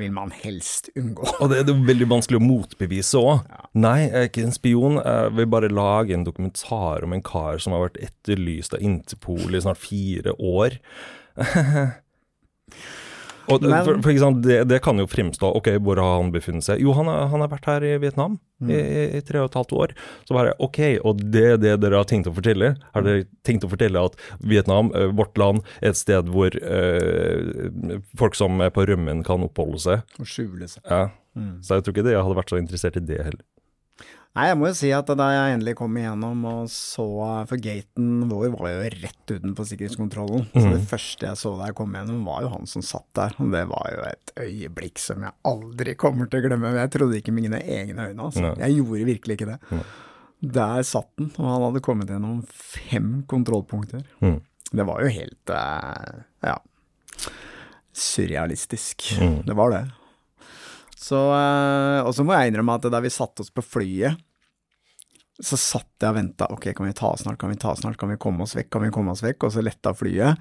vil 0.01 0.13
man 0.15 0.33
helst 0.35 0.89
unngå. 0.99 1.27
Og 1.39 1.51
det 1.51 1.59
er 1.59 1.71
jo 1.71 1.77
veldig 1.87 2.07
vanskelig 2.11 2.39
å 2.39 2.45
motbevise 2.45 3.21
òg. 3.21 3.47
Nei, 3.77 3.97
jeg 4.05 4.13
er 4.19 4.29
ikke 4.29 4.45
en 4.47 4.55
spion. 4.55 4.99
Jeg 5.01 5.35
vil 5.37 5.49
bare 5.53 5.71
lage 5.73 6.15
en 6.15 6.25
dokumentar 6.27 7.05
om 7.07 7.15
en 7.15 7.25
kar 7.25 7.61
som 7.63 7.75
har 7.75 7.87
vært 7.87 8.01
etterlyst 8.09 8.75
av 8.77 8.83
Interpol 8.85 9.55
i 9.55 9.63
snart 9.63 9.81
fire 9.81 10.35
år. 10.39 10.79
Og 13.51 13.61
Men- 13.61 13.83
for, 13.83 13.97
for 14.01 14.11
eksempel, 14.13 14.41
det, 14.45 14.57
det 14.69 14.77
kan 14.85 14.97
jo 14.97 15.05
fremstå 15.05 15.49
Ok, 15.57 15.67
hvor 15.83 15.99
har 15.99 16.21
han 16.21 16.29
befunnet 16.31 16.63
seg? 16.63 16.79
Jo, 16.79 16.93
han, 16.95 17.05
har- 17.11 17.27
han 17.27 17.41
har 17.43 17.49
vært 17.51 17.65
her 17.65 17.83
i 17.83 17.97
Vietnam 17.99 18.39
Mm. 18.63 18.69
i, 18.71 19.17
i, 19.17 19.21
tre 19.27 19.41
og 19.41 19.49
et 19.49 19.55
halvt 19.57 19.73
år. 19.75 19.91
Så 20.23 20.31
bare 20.37 20.53
ok, 20.63 20.77
og 21.03 21.19
det 21.33 21.41
er 21.43 21.57
det 21.59 21.73
dere 21.83 21.97
har 21.99 22.05
tenkt 22.07 22.29
å 22.29 22.33
fortelle? 22.33 22.69
Har 22.93 23.03
dere 23.03 23.25
tenkt 23.43 23.65
å 23.65 23.69
fortelle 23.69 23.99
at 23.99 24.15
Vietnam, 24.39 24.87
vårt 25.17 25.35
land, 25.41 25.59
er 25.81 25.89
et 25.89 25.99
sted 25.99 26.29
hvor 26.31 26.55
eh, 26.55 27.97
folk 28.15 28.37
som 28.39 28.61
er 28.63 28.71
på 28.71 28.85
rømmen 28.87 29.19
kan 29.27 29.43
oppholde 29.43 29.81
seg? 29.83 30.05
Og 30.15 30.29
skjule 30.29 30.69
seg. 30.71 30.79
Ja. 30.87 31.09
Så 31.65 31.75
jeg 31.75 31.83
tror 31.83 31.95
ikke 31.97 32.05
det 32.07 32.13
jeg 32.15 32.23
hadde 32.23 32.37
vært 32.39 32.53
så 32.53 32.59
interessert 32.61 32.95
i 33.01 33.03
det 33.03 33.19
heller. 33.25 33.41
Nei, 34.33 34.47
jeg 34.49 34.57
må 34.57 34.65
jo 34.71 34.73
si 34.73 34.89
at 34.89 35.09
da 35.13 35.27
jeg 35.29 35.55
endelig 35.59 35.75
kom 35.77 35.97
igjennom 35.99 36.39
og 36.49 36.69
så 36.73 37.05
For 37.45 37.61
gaten 37.61 38.23
vår 38.31 38.47
var 38.55 38.71
jo 38.71 38.87
rett 39.03 39.33
utenfor 39.33 39.67
sikkerhetskontrollen. 39.69 40.47
Så 40.55 40.63
det 40.71 40.79
første 40.89 41.27
jeg 41.27 41.37
så 41.37 41.51
da 41.59 41.67
jeg 41.69 41.77
kom 41.77 41.93
igjennom, 41.93 42.23
var 42.25 42.41
jo 42.41 42.49
han 42.55 42.69
som 42.69 42.85
satt 42.85 43.05
der. 43.19 43.35
Og 43.37 43.53
det 43.53 43.61
var 43.69 43.91
jo 43.93 44.07
et 44.09 44.33
øyeblikk 44.47 45.01
som 45.03 45.21
jeg 45.27 45.37
aldri 45.51 45.93
kommer 46.01 46.31
til 46.31 46.41
å 46.41 46.47
glemme. 46.47 46.73
Jeg 46.79 46.93
trodde 46.97 47.21
ikke 47.21 47.35
mine 47.35 47.61
egne 47.61 48.09
øyne, 48.09 48.25
altså. 48.25 48.47
Nei. 48.47 48.55
Jeg 48.63 48.79
gjorde 48.79 49.09
virkelig 49.11 49.37
ikke 49.37 49.51
det. 49.53 49.83
Der 50.57 50.81
satt 50.87 51.13
han, 51.21 51.29
og 51.37 51.51
han 51.51 51.67
hadde 51.69 51.85
kommet 51.85 52.09
gjennom 52.11 52.41
fem 52.49 53.11
kontrollpunkter. 53.29 54.01
Mm. 54.25 54.39
Det 54.73 54.85
var 54.89 55.05
jo 55.05 55.13
helt 55.13 55.53
eh, 55.53 56.23
ja, 56.49 56.57
surrealistisk. 57.93 59.13
Mm. 59.21 59.43
Det 59.45 59.55
var 59.61 59.77
det. 59.77 59.83
Så, 61.03 61.19
eh, 61.35 61.99
og 62.05 62.13
så 62.15 62.23
må 62.23 62.35
jeg 62.37 62.51
innrømme 62.51 62.77
at 62.79 62.87
da 62.91 63.01
vi 63.03 63.11
satte 63.11 63.43
oss 63.43 63.51
på 63.51 63.65
flyet, 63.65 64.21
så 65.43 65.57
satt 65.59 66.03
jeg 66.03 66.13
og 66.13 66.17
venta. 66.19 66.47
Ok, 66.53 66.69
kan 66.77 66.87
vi 66.87 66.95
ta 66.95 67.09
oss 67.11 67.25
snart, 67.25 67.39
kan 67.41 67.51
vi 67.51 67.59
ta 67.59 67.73
oss 67.73 67.81
snart, 67.83 67.97
kan 67.99 68.11
vi 68.13 68.19
komme 68.21 68.45
oss 68.45 68.53
vekk, 68.55 68.69
kan 68.75 68.85
vi 68.85 68.91
komme 68.93 69.11
oss 69.11 69.23
vekk? 69.25 69.47
Og 69.47 69.55
så 69.55 69.63
letta 69.65 69.91
flyet. 69.97 70.39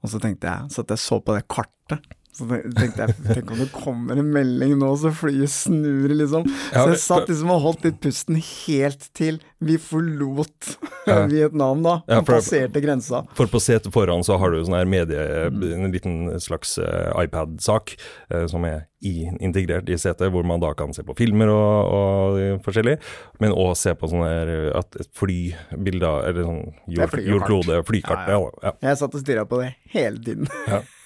Og 0.00 0.10
så 0.10 0.20
tenkte 0.22 0.48
jeg, 0.48 0.72
så 0.72 0.82
jeg 0.88 1.02
så 1.02 1.20
på 1.22 1.36
det 1.36 1.44
kartet. 1.52 2.16
Så 2.30 2.46
tenkte 2.46 3.04
jeg, 3.08 3.14
tenk 3.26 3.50
om 3.50 3.58
det 3.58 3.66
kommer 3.74 4.18
en 4.20 4.28
melding 4.32 4.76
nå, 4.78 4.92
så 5.00 5.10
flyet 5.12 5.50
snur, 5.50 6.12
liksom. 6.14 6.44
Så 6.70 6.84
jeg 6.92 7.00
satt 7.02 7.26
liksom 7.28 7.50
og 7.50 7.58
holdt 7.64 7.88
litt 7.88 7.98
pusten 8.04 8.38
helt 8.38 9.08
til 9.18 9.40
vi 9.60 9.74
forlot 9.82 10.76
Ja. 11.10 11.24
Vietnam, 11.26 11.80
da. 11.82 11.96
Ja, 12.06 12.20
for- 12.22 12.36
passerte 12.38 12.80
grensa. 12.84 13.22
For 13.34 13.48
på 13.50 13.58
setet 13.60 13.90
foran 13.92 14.22
så 14.24 14.36
har 14.38 14.52
du 14.52 14.60
sånn 14.62 14.76
her 14.78 14.86
medie, 14.88 15.22
en 15.50 15.90
liten 15.90 16.28
slags 16.40 16.76
eh, 16.78 17.08
iPad-sak 17.24 17.94
eh, 18.30 18.44
som 18.52 18.64
er 18.68 18.84
i, 19.02 19.24
integrert 19.40 19.88
i 19.90 19.96
setet, 19.98 20.28
hvor 20.30 20.44
man 20.46 20.60
da 20.62 20.70
kan 20.76 20.92
se 20.94 21.02
på 21.02 21.16
filmer 21.18 21.50
og, 21.50 21.90
og 21.96 22.62
forskjellig, 22.66 22.98
men 23.40 23.56
òg 23.56 23.72
se 23.80 23.96
på 23.96 24.12
sånne 24.12 24.28
her, 24.30 24.52
at 24.82 25.00
et 25.00 25.10
flybilder, 25.18 26.28
eller 26.30 26.46
sånn 26.46 26.62
jord, 26.94 27.18
jordklode, 27.32 27.80
flykart. 27.88 28.28
Ja, 28.28 28.38
Ja, 28.38 28.40
ja. 28.46 28.70
ja. 28.70 28.74
Jeg 28.90 29.00
satt 29.02 29.16
og 29.18 29.24
stirra 29.24 29.48
på 29.50 29.62
det 29.64 29.72
hele 29.96 30.20
tiden. 30.22 30.46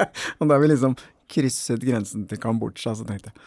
Og 0.40 0.50
da 0.50 0.58
vi 0.60 0.70
liksom 0.70 0.96
krysset 1.30 1.84
grensen 1.86 2.26
til 2.30 2.40
Kambodsja, 2.42 2.94
så 2.98 3.06
tenkte 3.06 3.30
jeg 3.30 3.42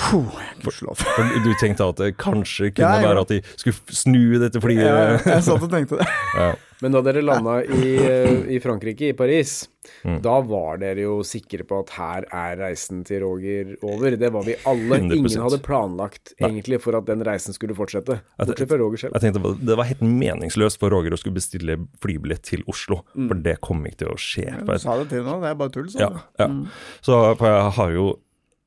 gudskjelov. 0.00 0.96
For 1.00 1.30
du 1.44 1.52
tenkte 1.60 1.86
at 1.92 2.00
det 2.00 2.10
kanskje 2.20 2.72
kunne 2.74 2.88
Ja, 2.88 3.00
ja. 3.02 3.08
være 3.12 3.26
at 3.26 3.34
de 3.36 3.40
skulle 3.60 3.76
snu 4.00 4.38
dette 4.42 4.60
flyet? 4.62 4.84
Ja, 4.86 5.18
jeg 5.18 5.46
satt 5.46 5.62
og 5.62 5.70
tenkte 5.72 6.00
det. 6.02 6.08
Ja. 6.40 6.50
Men 6.80 6.94
da 6.94 7.02
dere 7.04 7.20
landa 7.20 7.58
i, 7.60 7.88
eh, 8.00 8.36
i 8.56 8.58
Frankrike, 8.64 9.10
i 9.10 9.16
Paris, 9.18 9.66
Mm. 10.04 10.20
da 10.22 10.36
var 10.44 10.76
dere 10.78 11.02
jo 11.02 11.16
sikre 11.26 11.64
på 11.66 11.78
at 11.82 11.90
her 11.96 12.24
er 12.36 12.56
reisen 12.60 13.00
til 13.04 13.22
Roger 13.24 13.72
over. 13.82 14.14
Det 14.16 14.28
var 14.32 14.44
vi 14.46 14.54
alle. 14.68 14.98
100%. 15.00 15.16
Ingen 15.16 15.42
hadde 15.42 15.58
planlagt 15.64 16.32
egentlig 16.40 16.78
for 16.84 16.96
at 16.96 17.06
den 17.08 17.24
reisen 17.26 17.52
skulle 17.56 17.74
fortsette. 17.76 18.20
Bortsett 18.38 18.68
fra 18.70 18.78
Roger 18.80 18.96
selv. 19.02 19.16
Jeg 19.18 19.24
tenkte 19.34 19.54
Det 19.66 19.76
var 19.80 19.88
helt 19.90 20.00
meningsløst 20.04 20.78
for 20.80 20.92
Roger 20.94 21.16
å 21.16 21.18
skulle 21.20 21.34
bestille 21.40 21.76
flybillett 22.00 22.44
til 22.48 22.62
Oslo, 22.70 23.02
for 23.16 23.34
det 23.44 23.58
kom 23.64 23.82
ikke 23.88 24.04
til 24.04 24.12
å 24.14 24.16
skje. 24.20 24.46
Du 24.64 24.72
sa 24.78 24.96
det 25.02 25.08
til 25.10 25.24
nå, 25.26 25.40
det 25.42 25.50
er 25.50 25.60
bare 25.64 25.74
tull, 25.74 25.88
sa 25.92 25.98
Ja, 26.06 26.10
ja. 26.38 26.46
Mm. 26.48 26.62
Så 27.02 27.20
for 27.40 27.48
jeg 27.50 27.72
har 27.80 27.90
jo 27.96 28.06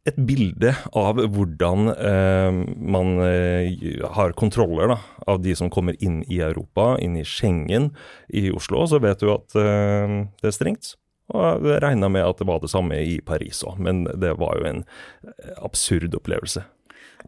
et 0.03 0.17
bilde 0.27 0.73
av 0.99 1.19
hvordan 1.31 1.91
eh, 1.93 2.57
man 2.75 3.13
eh, 3.23 4.01
har 4.17 4.35
kontroller 4.35 4.91
da, 4.91 4.97
av 5.31 5.39
de 5.45 5.55
som 5.55 5.71
kommer 5.71 5.95
inn 6.03 6.21
i 6.27 6.41
Europa, 6.43 6.97
inn 6.99 7.15
i 7.15 7.23
Schengen 7.27 7.93
i 8.27 8.49
Oslo. 8.51 8.83
Så 8.89 8.99
vet 9.03 9.23
du 9.23 9.31
at 9.31 9.55
eh, 9.55 10.19
det 10.41 10.51
er 10.51 10.55
strengt. 10.55 10.93
Og 11.31 11.63
jeg 11.63 11.79
regna 11.81 12.09
med 12.11 12.25
at 12.27 12.41
det 12.41 12.49
var 12.49 12.59
det 12.59 12.71
samme 12.73 12.99
i 12.99 13.15
Paris 13.23 13.63
òg, 13.63 13.79
men 13.79 14.03
det 14.19 14.35
var 14.41 14.59
jo 14.59 14.67
en 14.73 14.83
eh, 15.23 15.53
absurd 15.63 16.15
opplevelse. 16.19 16.65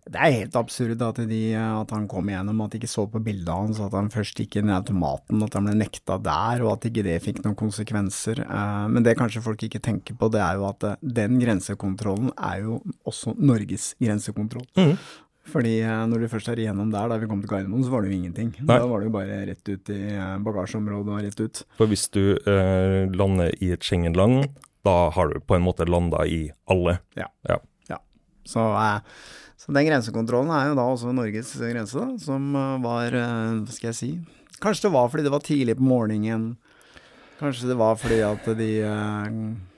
Det 0.06 0.20
er 0.22 0.34
helt 0.36 0.56
absurd 0.60 1.02
at, 1.02 1.18
de, 1.26 1.40
at 1.58 1.90
han 1.96 2.04
kom 2.08 2.28
igjennom, 2.30 2.60
at 2.62 2.76
de 2.76 2.78
ikke 2.78 2.90
så 2.92 3.08
på 3.10 3.18
bildet 3.26 3.50
hans, 3.50 3.80
at 3.82 3.96
han 3.98 4.12
først 4.14 4.38
gikk 4.38 4.60
inn 4.62 4.70
i 4.70 4.76
automaten, 4.76 5.42
at 5.42 5.58
han 5.58 5.66
ble 5.66 5.74
nekta 5.80 6.20
der, 6.22 6.62
og 6.62 6.76
at 6.76 6.86
ikke 6.92 7.04
det 7.08 7.16
fikk 7.26 7.42
noen 7.42 7.58
konsekvenser. 7.58 8.44
Eh, 8.46 8.86
Men 8.94 9.02
det 9.08 9.16
kanskje 9.18 9.42
folk 9.42 9.66
ikke 9.66 9.82
tenker 9.82 10.14
på, 10.20 10.30
det 10.30 10.44
er 10.46 10.60
jo 10.60 10.68
at 10.70 10.86
eh, 10.86 10.96
den 11.02 11.40
grensekontrollen 11.42 12.30
er 12.38 12.62
jo 12.68 12.78
også 13.10 13.34
Norges 13.42 13.96
grensekontroll. 13.98 14.68
Mm. 14.78 14.94
Fordi 15.50 15.76
eh, 15.82 16.06
når 16.14 16.22
du 16.22 16.30
først 16.38 16.54
er 16.54 16.62
igjennom 16.62 16.94
der, 16.94 17.10
da 17.10 17.18
vi 17.22 17.28
kom 17.34 17.42
til 17.42 17.50
Gardermoen, 17.50 17.84
så 17.86 17.94
var 17.98 18.06
det 18.06 18.14
jo 18.14 18.20
ingenting. 18.22 18.54
Nei. 18.62 18.78
Da 18.78 18.86
var 18.86 19.02
det 19.02 19.10
jo 19.10 19.18
bare 19.18 19.42
rett 19.50 19.74
ut 19.74 19.94
i 19.94 20.02
bagasjeområdet 20.46 21.18
og 21.18 21.26
rett 21.26 21.42
ut. 21.48 21.66
For 21.82 21.90
hvis 21.90 22.08
du 22.14 22.24
eh, 22.38 23.10
lander 23.10 23.54
i 23.58 23.74
et 23.74 23.86
Schengen-land, 23.86 24.52
da 24.86 25.00
har 25.18 25.34
du 25.34 25.40
på 25.42 25.58
en 25.58 25.66
måte 25.66 25.86
landa 25.90 26.22
i 26.30 26.52
alle. 26.70 27.00
Ja. 27.18 27.32
Ja. 27.50 27.58
Så, 28.46 28.62
eh, 28.62 29.00
så 29.58 29.74
den 29.74 29.88
grensekontrollen 29.88 30.52
er 30.54 30.70
jo 30.70 30.76
da 30.78 30.86
også 30.94 31.14
Norges 31.16 31.54
grense, 31.58 31.98
da, 31.98 32.18
som 32.22 32.52
eh, 32.56 32.76
var 32.84 33.16
eh, 33.18 33.64
Hva 33.66 33.74
skal 33.74 33.90
jeg 33.92 34.00
si 34.02 34.12
Kanskje 34.62 34.88
det 34.88 34.94
var 34.96 35.10
fordi 35.12 35.24
det 35.26 35.32
var 35.34 35.44
tidlig 35.44 35.76
på 35.78 35.84
morgenen. 35.84 36.54
Kanskje 37.42 37.68
det 37.68 37.76
var 37.78 37.98
fordi 38.00 38.22
at 38.24 38.46
de 38.58 38.70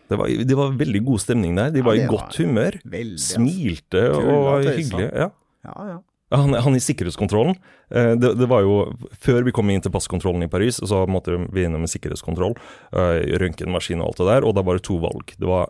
Det 0.08 0.18
var, 0.20 0.28
det 0.30 0.56
var 0.60 0.76
veldig 0.78 1.02
god 1.08 1.20
stemning 1.24 1.56
der. 1.58 1.72
De 1.74 1.80
Ja, 1.82 1.86
var 1.88 1.96
i 1.98 2.06
godt 2.06 2.38
var 2.38 2.46
humør. 2.46 2.78
veldig 2.86 3.18
altså. 3.18 3.40
Smilte 3.40 4.04
Tulla 4.14 4.36
og 4.38 4.64
hyggelige. 4.70 5.10
Ja. 5.18 5.30
Ja, 5.66 5.88
ja. 5.90 5.98
Han, 6.38 6.54
han 6.54 6.76
i 6.76 6.80
sikkerhetskontrollen, 6.84 7.56
eh, 7.90 8.14
det, 8.20 8.34
det 8.38 8.48
var 8.52 8.62
jo 8.62 8.92
Før 9.16 9.46
vi 9.48 9.52
kom 9.56 9.70
inn 9.72 9.82
til 9.82 9.92
passkontrollen 9.92 10.44
i 10.44 10.50
Paris, 10.52 10.76
så 10.84 11.06
måtte 11.08 11.38
vi 11.56 11.64
innom 11.64 11.82
en 11.88 11.92
sikkerhetskontroll, 11.92 12.54
eh, 12.92 13.24
røntgenmaskin 13.40 14.02
og 14.04 14.10
alt 14.12 14.18
det 14.22 14.28
der, 14.30 14.48
og 14.48 14.56
da 14.56 14.64
var 14.68 14.76
det 14.78 14.84
to 14.88 14.98
valg. 15.00 15.32
Det 15.40 15.48
var 15.48 15.70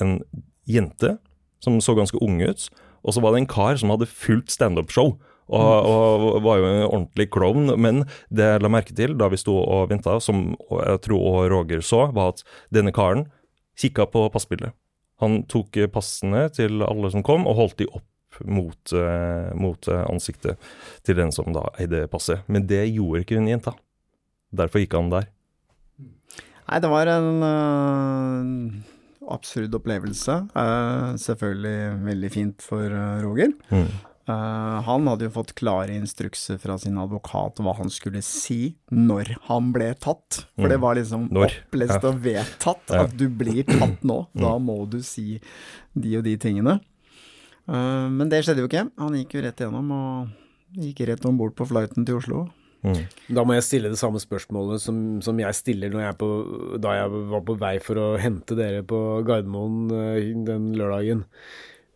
en 0.00 0.18
jente 0.66 1.18
som 1.64 1.80
så 1.82 1.96
ganske 1.98 2.20
unge 2.24 2.52
ut, 2.52 2.68
og 3.06 3.14
så 3.14 3.22
var 3.22 3.34
det 3.34 3.42
en 3.42 3.50
kar 3.50 3.78
som 3.80 3.92
hadde 3.94 4.10
fullt 4.10 4.52
standup-show. 4.52 5.16
Og, 5.48 5.86
og 5.88 6.42
var 6.44 6.58
jo 6.60 6.66
en 6.68 6.82
ordentlig 6.84 7.24
klovn, 7.32 7.70
men 7.80 8.02
det 8.28 8.44
jeg 8.44 8.60
la 8.60 8.68
merke 8.68 8.92
til 8.92 9.14
da 9.16 9.30
vi 9.32 9.38
sto 9.40 9.54
og 9.62 9.86
venta, 9.88 10.18
som 10.20 10.50
jeg 10.68 11.00
tror 11.06 11.48
Roger 11.48 11.80
så, 11.80 12.02
var 12.12 12.34
at 12.34 12.42
denne 12.74 12.92
karen 12.92 13.24
kikka 13.80 14.10
på 14.12 14.26
passbildet. 14.34 14.74
Han 15.22 15.40
tok 15.50 15.80
passene 15.94 16.44
til 16.52 16.84
alle 16.84 17.10
som 17.14 17.24
kom, 17.26 17.48
og 17.48 17.56
holdt 17.62 17.80
de 17.80 17.88
opp 17.88 18.04
mot, 18.44 18.92
eh, 18.92 19.54
mot 19.58 19.88
eh, 19.88 20.04
ansiktet 20.06 20.60
til 21.06 21.18
den 21.18 21.32
som 21.34 21.50
da 21.54 21.64
eide 21.80 22.04
passet. 22.12 22.44
Men 22.46 22.68
det 22.68 22.84
gjorde 22.92 23.24
ikke 23.24 23.38
hun 23.40 23.48
jenta. 23.50 23.74
Derfor 24.54 24.82
gikk 24.82 24.94
han 24.96 25.10
der. 25.12 25.28
Nei, 26.68 26.78
det 26.84 26.92
var 26.92 27.10
en 27.10 27.48
eh, 27.48 28.94
absurd 29.34 29.74
opplevelse. 29.78 30.36
Eh, 30.56 31.16
selvfølgelig 31.20 32.04
veldig 32.06 32.30
fint 32.34 32.62
for 32.64 32.84
eh, 32.84 33.20
Roger. 33.24 33.52
Mm. 33.70 33.86
Eh, 34.28 34.82
han 34.84 35.06
hadde 35.08 35.24
jo 35.28 35.32
fått 35.38 35.54
klare 35.56 35.94
instrukser 35.96 36.58
fra 36.60 36.76
sin 36.78 36.98
advokat 37.00 37.62
hva 37.64 37.72
han 37.78 37.88
skulle 37.88 38.20
si 38.22 38.74
når 38.92 39.34
han 39.48 39.70
ble 39.72 39.94
tatt. 39.96 40.42
For 40.58 40.68
det 40.68 40.76
Mm. 40.78 40.84
var 40.84 40.94
liksom 41.00 41.28
Når, 41.32 41.54
opplest 41.70 42.04
og 42.04 42.20
vedtatt 42.26 42.92
at 42.92 43.16
du 43.16 43.28
blir 43.28 43.64
tatt 43.64 44.02
nå. 44.04 44.26
Da 44.36 44.58
må 44.58 44.82
du 44.90 45.00
si 45.02 45.40
de 45.96 46.16
og 46.18 46.24
de 46.24 46.36
tingene. 46.36 46.80
Eh, 47.68 48.08
men 48.08 48.28
det 48.28 48.44
skjedde 48.44 48.64
jo 48.64 48.68
ikke. 48.68 48.90
Han 48.98 49.16
gikk 49.16 49.34
jo 49.38 49.42
rett 49.46 49.56
igjennom 49.64 49.90
og 49.92 50.28
gikk 50.76 51.06
rett 51.08 51.24
om 51.24 51.38
bord 51.40 51.54
på 51.56 51.66
flighten 51.68 52.04
til 52.04 52.16
Oslo. 52.20 52.48
Mm. 52.86 53.00
Da 53.34 53.42
må 53.46 53.56
jeg 53.56 53.66
stille 53.66 53.90
det 53.90 53.98
samme 53.98 54.20
spørsmålet 54.22 54.82
som, 54.82 54.98
som 55.24 55.38
jeg 55.42 55.56
stiller 55.58 55.90
når 55.90 56.04
jeg 56.04 56.18
på, 56.20 56.28
da 56.78 56.94
jeg 57.00 57.24
var 57.32 57.42
på 57.48 57.56
vei 57.58 57.74
for 57.82 57.98
å 57.98 58.10
hente 58.20 58.58
dere 58.58 58.84
på 58.86 59.00
Gardermoen 59.26 59.88
eh, 59.94 60.30
den 60.46 60.70
lørdagen. 60.78 61.24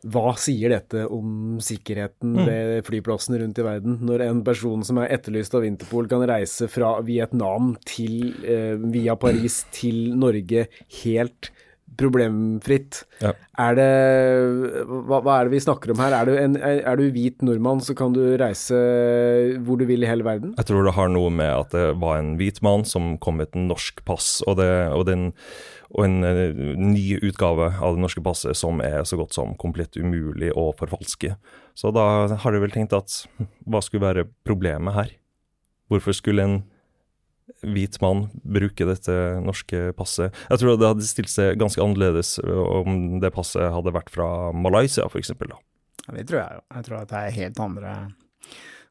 Hva 0.03 0.33
sier 0.35 0.73
dette 0.75 1.05
om 1.15 1.61
sikkerheten 1.63 2.35
ved 2.49 2.81
flyplassene 2.89 3.39
rundt 3.39 3.61
i 3.63 3.67
verden, 3.67 4.01
når 4.03 4.25
en 4.25 4.41
person 4.43 4.83
som 4.83 4.99
er 4.99 5.13
etterlyst 5.15 5.55
av 5.55 5.67
Interpol 5.69 6.09
kan 6.11 6.25
reise 6.27 6.67
fra 6.71 6.97
Vietnam 7.07 7.77
til, 7.87 8.33
eh, 8.43 8.75
via 8.91 9.15
Paris 9.15 9.63
til 9.71 10.17
Norge 10.19 10.67
helt 11.05 11.53
problemfritt? 11.99 13.03
Ja. 13.23 13.33
Er 13.61 13.77
det, 13.77 13.89
hva, 14.89 15.21
hva 15.21 15.37
er 15.39 15.49
det 15.49 15.55
vi 15.55 15.63
snakker 15.65 15.93
om 15.93 16.01
her? 16.03 16.15
Er 16.17 16.29
du, 16.29 16.33
en, 16.39 16.57
er, 16.57 16.97
du 16.99 17.13
hvit 17.15 17.45
nordmann, 17.45 17.83
så 17.85 17.97
kan 17.99 18.15
du 18.17 18.23
reise 18.41 18.79
hvor 19.65 19.81
du 19.81 19.87
vil 19.89 20.05
i 20.05 20.09
hele 20.11 20.27
verden? 20.27 20.55
Jeg 20.59 20.71
tror 20.71 20.87
det 20.87 20.97
har 20.97 21.13
noe 21.13 21.33
med 21.35 21.53
at 21.53 21.77
det 21.77 21.87
var 22.03 22.21
en 22.21 22.35
hvit 22.41 22.63
mann 22.65 22.87
som 22.89 23.15
kom 23.23 23.41
med 23.41 23.51
et 23.51 23.61
norsk 23.61 24.05
pass, 24.09 24.41
og, 24.47 24.59
det, 24.61 24.71
og, 24.95 25.07
den, 25.09 25.31
og 25.93 26.07
en 26.09 26.29
eh, 26.29 26.59
ny 26.81 27.19
utgave 27.21 27.73
av 27.79 27.97
det 27.97 28.05
norske 28.05 28.25
passet 28.25 28.59
som 28.59 28.83
er 28.85 29.03
så 29.09 29.21
godt 29.21 29.37
som 29.37 29.57
komplett 29.61 29.99
umulig 30.01 30.53
å 30.57 30.71
forfalske. 30.79 31.37
Så 31.79 31.93
da 31.95 32.07
har 32.33 32.53
du 32.53 32.63
vel 32.63 32.75
tenkt 32.75 32.97
at 32.97 33.23
hm, 33.39 33.51
hva 33.69 33.85
skulle 33.85 34.09
være 34.09 34.29
problemet 34.47 34.97
her? 34.97 35.17
Hvorfor 35.93 36.17
skulle 36.17 36.45
en 36.47 36.63
hvit 37.63 37.99
mann 38.03 38.25
bruke 38.45 38.87
dette 38.89 39.17
norske 39.45 39.93
passet? 39.99 40.35
Jeg 40.51 40.59
tror 40.63 40.79
det 40.81 40.89
hadde 40.93 41.07
stilt 41.09 41.31
seg 41.33 41.59
ganske 41.61 41.83
annerledes 41.83 42.37
om 42.45 43.19
det 43.23 43.33
passet 43.37 43.69
hadde 43.75 43.93
vært 43.95 44.11
fra 44.15 44.29
Malaysia, 44.57 45.07
f.eks. 45.09 45.33
Ja, 45.39 46.17
det 46.17 46.27
tror 46.31 46.41
jeg 46.43 46.59
jo. 46.59 46.65
Jeg 46.79 46.85
tror 46.89 47.01
at 47.05 47.13
det 47.13 47.21
er 47.23 47.37
helt 47.43 47.61
andre 47.63 47.95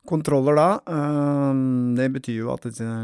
kontroller 0.07 0.55
da. 0.57 0.69
Eh, 0.89 1.59
Det 1.99 2.07
betyr 2.15 2.37
jo 2.39 2.53
at 2.55 2.63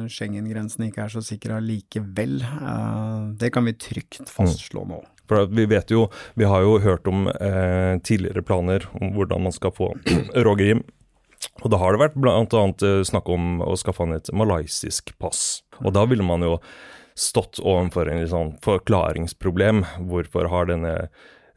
Schengen-grensen 0.09 0.87
ikke 0.87 1.03
er 1.05 1.11
så 1.13 1.21
sikre 1.21 1.59
allikevel. 1.59 2.39
Eh, 2.41 3.27
Det 3.37 3.51
kan 3.53 3.65
vi 3.67 3.73
trygt 3.77 4.23
fastslå 4.31 4.85
nå. 4.87 5.03
For 5.27 5.45
vi 5.51 5.65
vet 5.67 5.91
jo, 5.91 6.05
vi 6.39 6.45
har 6.47 6.61
jo 6.63 6.77
hørt 6.79 7.05
om 7.11 7.27
eh, 7.27 7.97
tidligere 7.99 8.41
planer 8.47 8.85
om 9.01 9.11
hvordan 9.13 9.43
man 9.43 9.51
skal 9.51 9.73
få 9.75 9.91
Roger 10.47 10.71
hjem. 10.71 10.83
Og 11.63 11.71
da 11.73 11.79
har 11.81 11.93
det 11.93 12.03
vært 12.03 12.19
blant 12.19 12.53
annet 12.53 12.85
eh, 12.85 13.01
snakk 13.07 13.29
om 13.33 13.63
å 13.65 13.73
skaffe 13.79 14.05
han 14.05 14.15
et 14.17 14.29
malaysisk 14.35 15.13
pass. 15.21 15.63
Og 15.83 15.93
da 15.95 16.05
ville 16.09 16.25
man 16.25 16.45
jo 16.45 16.57
stått 17.17 17.61
overfor 17.63 18.11
en 18.11 18.23
sånn 18.29 18.53
forklaringsproblem. 18.65 19.83
Hvorfor 20.09 20.51
har 20.53 20.69
denne 20.69 20.93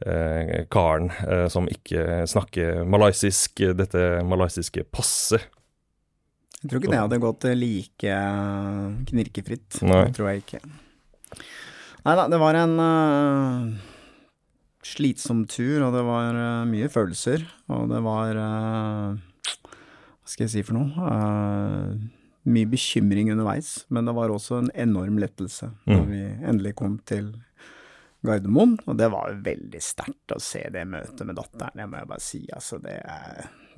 eh, 0.01 0.65
karen 0.73 1.11
eh, 1.27 1.47
som 1.53 1.69
ikke 1.69 2.23
snakker 2.29 2.83
malaysisk, 2.89 3.61
eh, 3.61 3.75
dette 3.77 4.23
malaysiske 4.25 4.87
passet? 4.89 5.45
Jeg 6.61 6.69
tror 6.69 6.81
ikke 6.81 6.93
det 6.93 7.01
hadde 7.01 7.21
gått 7.21 7.45
like 7.57 8.15
eh, 8.15 8.87
knirkefritt. 9.09 9.81
Nei. 9.85 10.05
Det 10.09 10.17
tror 10.17 10.31
jeg 10.31 10.45
ikke. 10.45 10.63
Nei 12.01 12.13
da, 12.17 12.25
det 12.29 12.39
var 12.41 12.57
en 12.57 12.79
uh, 12.81 13.89
slitsom 14.85 15.43
tur, 15.49 15.83
og 15.85 15.93
det 15.93 16.01
var 16.07 16.37
uh, 16.37 16.69
mye 16.69 16.89
følelser. 16.89 17.45
Og 17.69 17.91
det 17.91 18.01
var 18.05 18.37
eh, 18.41 19.09
Hva 19.13 19.30
skal 20.31 20.47
jeg 20.47 20.53
si 20.55 20.65
for 20.65 20.79
noe? 20.79 20.89
Uh, 20.95 22.09
mye 22.49 22.69
bekymring 22.71 23.29
underveis, 23.33 23.83
men 23.93 24.07
det 24.07 24.15
var 24.17 24.33
også 24.33 24.61
en 24.63 24.71
enorm 24.73 25.19
lettelse 25.21 25.69
når 25.85 26.05
vi 26.09 26.21
endelig 26.49 26.73
kom 26.79 26.95
til 27.05 27.33
Gardermoen. 28.25 28.77
Og 28.87 28.97
det 28.97 29.09
var 29.13 29.37
veldig 29.45 29.81
sterkt 29.83 30.33
å 30.33 30.39
se 30.41 30.63
det 30.73 30.87
møtet 30.89 31.25
med 31.27 31.37
datteren, 31.37 31.77
det 31.77 31.89
må 31.89 32.01
jeg 32.01 32.09
bare 32.09 32.25
si. 32.25 32.41
Altså, 32.53 32.79
det, 32.81 32.97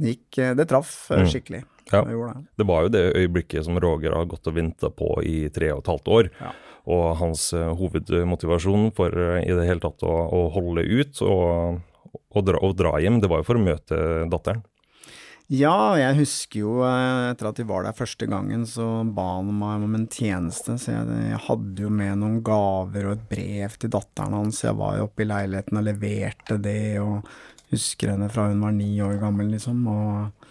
gikk 0.02 0.42
Det 0.58 0.68
traff 0.70 0.94
eh, 1.12 1.26
skikkelig. 1.30 1.64
Ja. 1.92 2.04
Det 2.08 2.16
det. 2.56 2.68
Var 2.68 2.86
jo 2.86 2.92
det 2.94 3.04
øyeblikket 3.20 3.66
som 3.68 3.80
Roger 3.80 4.16
har 4.16 4.30
gått 4.32 4.48
og 4.48 4.56
venta 4.56 4.90
på 4.90 5.18
i 5.28 5.50
tre 5.54 5.74
og 5.74 5.84
et 5.84 5.92
halvt 5.92 6.14
år. 6.18 6.30
Ja. 6.40 6.52
Og 6.94 7.06
hans 7.20 7.50
eh, 7.56 7.72
hovedmotivasjon 7.80 8.92
for 8.96 9.16
eh, 9.16 9.42
i 9.44 9.56
det 9.56 9.68
hele 9.68 9.84
tatt 9.84 10.04
å, 10.08 10.14
å 10.14 10.46
holde 10.56 10.84
ut 10.88 11.24
og, 11.28 11.82
og, 12.14 12.42
dra, 12.48 12.60
og 12.60 12.78
dra 12.80 12.98
hjem, 13.04 13.22
det 13.24 13.32
var 13.32 13.44
jo 13.44 13.50
for 13.52 13.60
å 13.60 13.66
møte 13.68 14.00
datteren. 14.32 14.64
Ja, 15.52 15.98
jeg 16.00 16.16
husker 16.22 16.62
jo 16.62 16.74
eh, 16.88 17.32
etter 17.34 17.50
at 17.50 17.60
vi 17.60 17.66
var 17.68 17.84
der 17.84 17.96
første 17.98 18.28
gangen, 18.32 18.64
så 18.70 19.04
ba 19.04 19.26
han 19.36 19.50
meg 19.60 19.84
om 19.84 19.98
en 19.98 20.08
tjeneste. 20.08 20.78
Så 20.80 20.94
jeg, 20.94 21.18
jeg 21.28 21.42
hadde 21.48 21.84
jo 21.84 21.92
med 21.92 22.22
noen 22.22 22.38
gaver 22.46 23.10
og 23.10 23.18
et 23.18 23.26
brev 23.30 23.76
til 23.80 23.92
datteren 23.94 24.38
hans. 24.38 24.64
Jeg 24.64 24.78
var 24.80 24.98
jo 24.98 25.10
oppe 25.10 25.26
i 25.26 25.28
leiligheten 25.28 25.80
og 25.82 25.88
leverte 25.90 26.58
det, 26.64 26.96
og 27.04 27.28
husker 27.74 28.14
henne 28.14 28.30
fra 28.32 28.48
hun 28.50 28.64
var 28.64 28.76
ni 28.78 28.96
år 29.04 29.20
gammel, 29.22 29.52
liksom. 29.58 29.84
Og, 29.92 30.48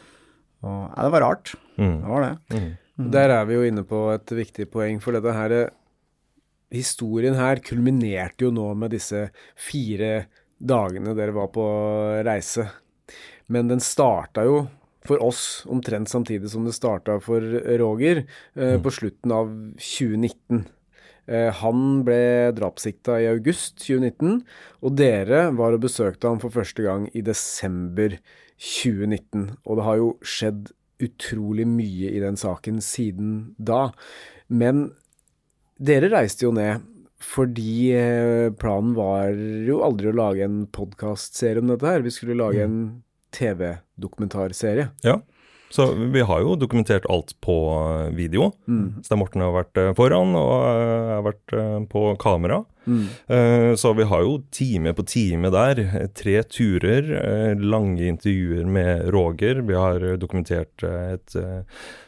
og 0.66 0.80
ja, 0.84 1.06
det 1.06 1.14
var 1.16 1.26
rart. 1.26 1.54
Mm. 1.78 1.96
Det 2.02 2.12
var 2.12 2.28
det. 2.28 2.62
Der 3.16 3.34
er 3.38 3.48
vi 3.48 3.56
jo 3.56 3.64
inne 3.66 3.86
på 3.88 4.02
et 4.12 4.36
viktig 4.36 4.68
poeng, 4.72 5.00
for 5.02 5.16
dette 5.16 5.38
her 5.38 5.56
Historien 6.72 7.34
her 7.36 7.58
kulminerte 7.60 8.46
jo 8.46 8.52
nå 8.54 8.70
med 8.80 8.94
disse 8.94 9.26
fire 9.60 10.22
dagene 10.56 11.12
dere 11.12 11.34
var 11.36 11.50
på 11.52 11.64
reise. 12.24 12.64
Men 13.52 13.68
den 13.68 13.82
starta 13.84 14.46
jo 14.48 14.62
for 15.06 15.22
oss 15.22 15.64
omtrent 15.70 16.10
samtidig 16.10 16.50
som 16.52 16.66
det 16.66 16.76
starta 16.76 17.18
for 17.22 17.42
Roger, 17.80 18.24
eh, 18.54 18.78
på 18.82 18.90
slutten 18.90 19.34
av 19.34 19.50
2019. 19.78 20.64
Eh, 21.26 21.50
han 21.54 22.02
ble 22.06 22.50
drapssikta 22.56 23.20
i 23.22 23.28
august 23.30 23.78
2019, 23.84 24.42
og 24.82 24.96
dere 24.98 25.48
var 25.54 25.76
og 25.76 25.84
besøkte 25.84 26.28
ham 26.30 26.40
for 26.42 26.54
første 26.54 26.82
gang 26.82 27.08
i 27.14 27.22
desember 27.22 28.18
2019. 28.58 29.52
Og 29.66 29.78
det 29.78 29.86
har 29.86 30.00
jo 30.00 30.08
skjedd 30.22 30.72
utrolig 31.02 31.66
mye 31.66 32.10
i 32.14 32.22
den 32.22 32.38
saken 32.38 32.82
siden 32.82 33.54
da. 33.58 33.90
Men 34.48 34.90
dere 35.82 36.10
reiste 36.12 36.46
jo 36.46 36.54
ned 36.54 36.88
fordi 37.22 37.94
eh, 37.94 38.50
planen 38.58 38.96
var 38.96 39.30
jo 39.62 39.78
aldri 39.86 40.10
å 40.10 40.16
lage 40.18 40.42
en 40.42 40.64
podkastserie 40.74 41.62
om 41.62 41.70
dette 41.70 41.86
her. 41.86 42.02
Vi 42.02 42.10
skulle 42.10 42.34
lage 42.34 42.64
en 42.66 42.80
TV-dokumentarserie. 43.32 44.88
Ja. 45.02 45.20
Så 45.72 45.86
vi 46.12 46.20
har 46.20 46.42
jo 46.44 46.52
dokumentert 46.60 47.06
alt 47.08 47.30
på 47.40 47.54
video. 48.12 48.50
video. 48.66 48.90
Stein 49.02 49.18
Morten 49.22 49.40
har 49.40 49.54
vært 49.56 49.78
eh, 49.80 49.92
foran, 49.96 50.34
og 50.36 50.50
jeg 50.68 51.14
har 51.14 51.22
vært 51.24 51.54
eh, 51.56 51.78
på 51.88 52.02
kamera. 52.20 52.58
Mm. 52.84 53.04
Så 53.78 53.92
vi 53.94 54.02
har 54.10 54.24
jo 54.26 54.34
time 54.50 54.90
på 54.98 55.04
time 55.06 55.48
der. 55.54 55.78
eh, 55.80 56.08
Tre 56.18 56.42
turer, 56.44 57.08
eh, 57.22 57.54
lange 57.56 58.04
intervjuer 58.10 58.66
med 58.68 59.08
Roger. 59.14 59.62
Vi 59.64 59.72
har 59.78 60.04
eh, 60.10 60.18
dokumentert 60.20 60.84
eh, 60.84 61.14
et 61.14 61.36
eh, 61.40 61.62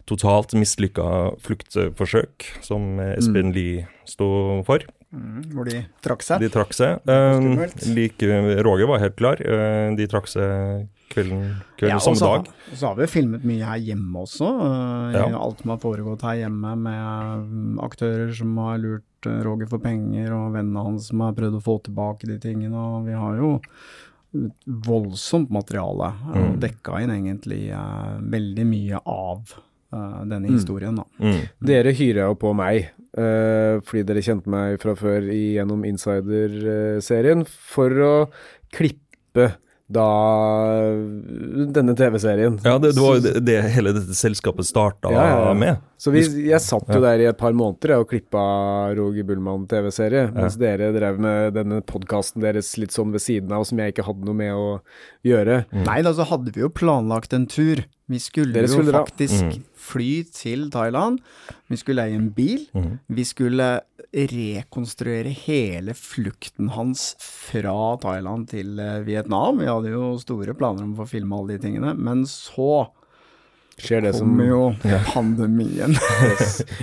totalt 0.04 0.52
mislykka 0.58 1.08
fluktforsøk 1.46 2.50
som 2.60 2.98
Espen 3.00 3.16
Espen 3.16 3.54
Lie 3.56 3.86
sto 4.04 4.28
for. 4.68 4.84
Mm, 5.14 5.40
hvor 5.54 5.64
de 5.70 5.86
trakk 6.04 6.26
seg. 6.26 6.42
De 6.44 6.50
trakk 6.52 6.74
seg. 6.76 7.00
Eh, 7.08 7.48
like, 7.96 8.28
Roger 8.66 8.90
var 8.92 9.00
helt 9.06 9.16
klar. 9.16 9.40
Eh, 9.40 9.94
De 9.96 10.10
trakk 10.10 10.28
seg 10.28 10.84
kvelden, 11.14 11.44
kvelden 11.78 11.94
Ja, 11.94 11.96
og 11.96 12.02
samme 12.04 12.20
så, 12.20 12.30
dag. 12.34 12.48
og 12.72 12.76
så 12.80 12.86
har 12.90 12.96
vi 13.00 13.06
filmet 13.14 13.44
mye 13.46 13.64
her 13.64 13.78
hjemme 13.88 14.22
også. 14.26 14.50
øh, 14.50 15.14
Ja. 15.14 15.26
Alt 15.38 15.60
som 15.62 15.70
har 15.70 15.78
foregått 15.82 16.22
her 16.26 16.40
hjemme 16.42 16.74
med 16.76 17.48
mm, 17.48 17.78
aktører 17.86 18.34
som 18.34 18.56
har 18.58 18.78
lurt 18.82 19.28
øh, 19.30 19.40
Roger 19.46 19.66
for 19.70 19.78
penger, 19.78 20.32
og 20.34 20.52
vennene 20.58 20.82
hans 20.84 21.08
som 21.08 21.20
har 21.24 21.32
prøvd 21.38 21.60
å 21.60 21.62
få 21.64 21.78
tilbake 21.86 22.26
de 22.28 22.38
tingene. 22.42 22.74
Og 22.76 23.06
vi 23.06 23.12
har 23.16 23.36
jo 23.38 23.60
voldsomt 24.66 25.50
materiale 25.54 26.12
Mm. 26.34 26.56
dekka 26.60 27.00
inn 27.02 27.10
egentlig 27.14 27.70
veldig 28.30 28.66
mye 28.66 28.98
av 29.06 29.54
denne 30.26 30.48
historien. 30.50 30.96
da. 30.96 31.04
Mm. 31.20 31.48
Dere 31.62 31.92
hyra 31.94 32.24
jo 32.26 32.34
på 32.34 32.50
meg, 32.52 32.88
uh, 33.16 33.78
fordi 33.86 34.02
dere 34.04 34.22
kjente 34.26 34.48
meg 34.50 34.80
fra 34.82 34.94
før 34.98 35.22
gjennom 35.30 35.84
Insider-serien, 35.86 37.44
for 37.46 37.90
å 37.90 38.14
klippe 38.74 39.54
da 39.86 40.04
denne 41.76 41.92
TV-serien. 41.96 42.56
Ja, 42.64 42.78
det, 42.78 42.94
det 42.96 43.02
var 43.02 43.18
jo 43.18 43.24
det, 43.24 43.32
det 43.44 43.56
hele 43.74 43.92
dette 43.92 44.16
selskapet 44.16 44.64
starta 44.64 45.12
Ja, 45.12 45.26
ja, 45.28 45.50
med. 45.58 45.82
Så 46.00 46.12
vi, 46.12 46.22
jeg 46.48 46.60
satt 46.64 46.88
jo 46.88 47.00
der 47.04 47.20
i 47.20 47.28
et 47.28 47.38
par 47.40 47.52
måneder 47.56 47.98
og 47.98 48.08
klippa 48.10 48.44
Roger 48.96 49.26
Bullmann 49.28 49.66
TV-serie, 49.68 50.26
mens 50.34 50.56
dere 50.60 50.90
drev 50.96 51.20
med 51.20 51.54
denne 51.56 51.82
podkasten 51.84 52.44
deres 52.44 52.72
litt 52.80 52.96
sånn 52.96 53.12
ved 53.14 53.24
siden 53.24 53.52
av, 53.56 53.66
som 53.68 53.80
jeg 53.80 53.94
ikke 53.94 54.06
hadde 54.08 54.28
noe 54.28 54.40
med 54.40 54.56
å 54.56 54.66
gjøre. 55.24 55.62
Nei 55.84 56.00
da, 56.04 56.14
så 56.16 56.26
hadde 56.32 56.56
vi 56.56 56.64
jo 56.64 56.72
planlagt 56.72 57.36
en 57.36 57.46
tur. 57.50 57.84
Vi 58.08 58.20
skulle 58.20 58.66
skulle 58.68 58.92
jo 58.92 58.98
faktisk 58.98 59.46
dra. 59.46 59.62
Fly 59.84 60.24
til 60.34 60.68
Thailand. 60.74 61.20
Vi 61.72 61.78
skulle 61.80 62.04
leie 62.04 62.18
en 62.18 62.30
bil. 62.34 62.66
Vi 63.06 63.26
skulle 63.28 63.68
rekonstruere 64.14 65.32
hele 65.44 65.94
flukten 65.98 66.70
hans 66.74 67.14
fra 67.20 67.96
Thailand 68.02 68.48
til 68.52 68.78
eh, 68.78 69.00
Vietnam. 69.06 69.58
Vi 69.58 69.70
hadde 69.70 69.94
jo 69.94 70.12
store 70.22 70.54
planer 70.54 70.86
om 70.86 70.94
å 70.94 71.02
få 71.02 71.16
filme 71.16 71.38
alle 71.38 71.56
de 71.56 71.66
tingene. 71.66 71.96
Men 71.98 72.22
så 72.30 72.86
Skjer 73.74 74.04
det 74.04 74.12
som 74.14 74.28
kom 74.30 74.42
jo 74.46 74.58
pandemien. 75.14 75.96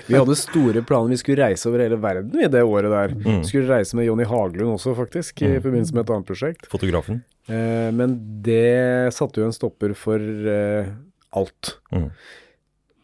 Vi 0.09 0.17
hadde 0.17 0.35
store 0.35 0.81
planer. 0.83 1.13
Vi 1.13 1.19
skulle 1.21 1.45
reise 1.45 1.69
over 1.69 1.85
hele 1.85 1.95
verden 2.01 2.35
i 2.43 2.49
det 2.51 2.63
året 2.67 2.91
der. 2.91 3.13
Vi 3.15 3.37
skulle 3.47 3.69
reise 3.71 3.95
med 3.95 4.09
Jonny 4.09 4.27
Haglund 4.27 4.73
også, 4.73 4.91
faktisk, 4.97 5.39
i 5.45 5.53
forbindelse 5.61 5.95
med 5.95 6.03
et 6.03 6.11
annet 6.17 6.27
prosjekt. 6.27 6.67
Fotografen. 6.71 7.21
Eh, 7.47 7.89
men 7.95 8.17
det 8.43 9.13
satte 9.15 9.39
jo 9.39 9.47
en 9.47 9.55
stopper 9.55 9.95
for 9.97 10.19
eh, 10.19 10.91
alt. 11.39 11.77
Mm. 11.95 12.09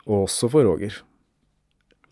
Og 0.08 0.26
også 0.26 0.50
for 0.52 0.68
Roger. 0.68 1.04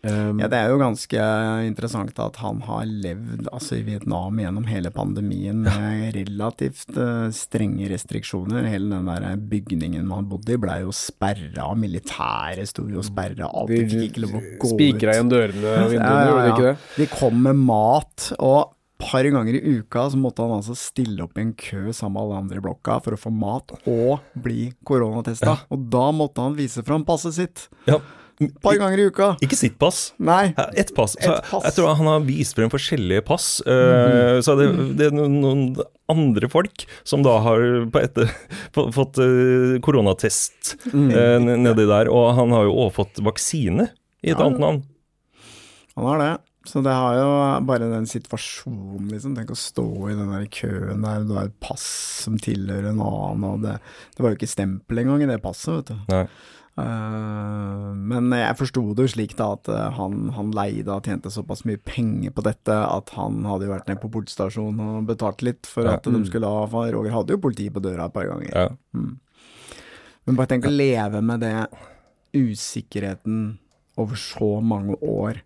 Um, 0.05 0.37
Ja, 0.37 0.47
det 0.51 0.57
er 0.59 0.69
jo 0.69 0.77
ganske 0.77 1.21
interessant 1.65 2.19
at 2.21 2.35
han 2.37 2.59
har 2.67 2.83
levd 2.85 3.47
altså, 3.49 3.79
i 3.79 3.85
Vietnam 3.87 4.37
gjennom 4.37 4.67
hele 4.69 4.91
pandemien 4.93 5.63
med 5.65 6.13
relativt 6.13 6.93
uh, 6.99 7.31
strenge 7.33 7.89
restriksjoner. 7.89 8.67
Hele 8.69 8.91
den 8.93 9.09
der 9.09 9.39
bygningen 9.39 10.05
man 10.05 10.29
bodde 10.29 10.53
i 10.53 10.61
blei 10.61 10.81
jo 10.83 10.93
sperra, 10.95 11.71
militæret 11.79 12.69
sto 12.69 12.85
jo 12.91 13.01
sperra, 13.05 13.49
alt. 13.49 13.73
De 13.73 13.81
fikk 13.89 14.11
ikke 14.11 14.25
lov 14.27 14.37
å 14.37 14.43
gå 14.43 14.69
ut. 14.69 14.75
Spikra 14.75 15.17
igjen 15.17 15.33
dørene 15.33 15.75
og 15.81 15.91
vinduene, 15.95 16.05
Ja, 16.05 16.21
ja, 16.21 16.29
gjorde 16.29 16.45
de 16.45 16.53
ikke 16.53 16.69
det? 16.69 16.77
De 16.99 17.11
kom 17.15 17.43
med 17.47 17.65
mat, 17.65 18.29
og 18.37 18.75
par 19.01 19.23
ganger 19.27 19.57
i 19.57 19.77
uka 19.79 20.05
så 20.13 20.17
måtte 20.19 20.43
han 20.45 20.53
altså 20.59 20.75
stille 20.79 21.23
opp 21.25 21.37
i 21.37 21.41
en 21.43 21.53
kø 21.59 21.89
sammen 21.93 22.13
med 22.15 22.21
alle 22.25 22.37
andre 22.43 22.59
i 22.61 22.63
blokka 22.63 22.99
for 23.03 23.15
å 23.17 23.19
få 23.19 23.31
mat 23.33 23.73
og 23.85 24.19
bli 24.41 24.69
koronatesta. 24.87 25.57
Og 25.73 25.89
da 25.91 26.05
måtte 26.15 26.41
han 26.45 26.55
vise 26.55 26.83
fram 26.87 27.03
passet 27.07 27.35
sitt. 27.35 27.65
Ja. 27.89 27.99
Et 28.43 28.51
par 28.59 28.75
ganger 28.75 28.99
i 28.99 29.05
uka. 29.07 29.29
Ikke 29.45 29.55
sitt 29.55 29.77
pass. 29.79 30.09
Nei. 30.19 30.49
Ett 30.75 30.89
pass. 30.95 31.13
Et 31.23 31.27
pass. 31.47 31.63
Jeg 31.69 31.75
tror 31.77 31.93
han 31.95 32.09
har 32.09 32.23
vist 32.27 32.55
frem 32.57 32.67
forskjellige 32.71 33.23
pass. 33.27 33.61
eh, 33.63 34.41
Så 34.43 34.57
det, 34.59 34.65
det 34.99 35.05
er 35.07 35.15
noen, 35.15 35.69
andre 36.11 36.49
folk 36.51 36.83
som 37.07 37.23
da 37.23 37.37
har 37.45 37.63
på 37.91 38.01
etter, 38.03 38.27
få- 38.75 38.89
fått 38.95 39.21
eh, 39.23 39.77
koronatest 39.83 40.75
mm. 40.91 41.47
nedi 41.63 41.87
der. 41.87 42.11
Og 42.11 42.33
han 42.35 42.51
har 42.51 42.67
jo 42.67 42.75
også 42.75 42.95
fått 43.03 43.23
vaksine 43.23 43.87
i 44.23 44.31
et 44.33 44.37
Ja. 44.37 44.43
annet 44.49 44.59
navn. 44.59 44.83
Han 45.95 46.05
har 46.11 46.19
det. 46.25 46.33
Så 46.65 46.81
det 46.81 46.93
har 46.97 47.13
jo 47.19 47.29
bare 47.67 47.91
den 47.91 48.07
situasjonen, 48.09 49.07
liksom. 49.11 49.35
Tenk 49.37 49.53
å 49.53 49.59
stå 49.59 49.85
i 50.09 50.17
den 50.17 50.31
der 50.33 50.47
køen 50.49 51.05
der, 51.05 51.23
du 51.27 51.35
har 51.37 51.51
et 51.51 51.59
pass 51.61 51.85
som 52.25 52.39
tilhører 52.41 52.89
en 52.89 53.03
annen, 53.05 53.45
og 53.45 53.61
det, 53.65 53.77
det 54.15 54.25
var 54.25 54.33
jo 54.33 54.39
ikke 54.39 54.49
stempel 54.49 55.03
engang 55.03 55.21
i 55.25 55.29
det 55.29 55.37
passet, 55.43 55.77
vet 55.77 55.93
du. 55.93 56.13
Nei. 56.13 56.25
Uh, 56.75 57.93
men 57.95 58.33
jeg 58.35 58.57
forsto 58.59 58.81
det 58.97 59.05
jo 59.05 59.11
slik 59.13 59.37
da 59.39 59.45
at 59.55 59.69
eh, 59.71 59.93
han, 59.95 60.25
han 60.35 60.49
leide 60.51 60.91
og 60.91 61.05
tjente 61.07 61.31
såpass 61.31 61.61
mye 61.63 61.79
penger 61.79 62.33
på 62.35 62.43
dette 62.43 62.75
at 62.75 63.13
han 63.15 63.45
hadde 63.47 63.69
jo 63.69 63.71
vært 63.71 63.87
ned 63.87 64.01
på 64.01 64.09
politistasjonen 64.11 64.81
og 64.83 65.07
betalt 65.07 65.45
litt 65.47 65.69
for 65.71 65.87
Ja. 65.87 65.93
at 65.95 66.09
de 66.11 66.19
skulle 66.27 66.49
ha 66.51 66.65
for 66.67 66.91
Roger 66.91 67.15
hadde 67.15 67.37
jo 67.37 67.39
politi 67.45 67.69
på 67.71 67.79
døra 67.79 68.09
et 68.09 68.17
par 68.17 68.27
ganger. 68.27 68.51
Ja. 68.51 68.67
Men 68.91 70.35
bare 70.35 70.51
tenk 70.51 70.67
å 70.67 70.73
leve 70.75 71.21
med 71.23 71.45
det 71.45 71.53
usikkerheten 72.35 73.57
over 73.95 74.19
så 74.19 74.57
mange 74.59 74.99
år. 74.99 75.39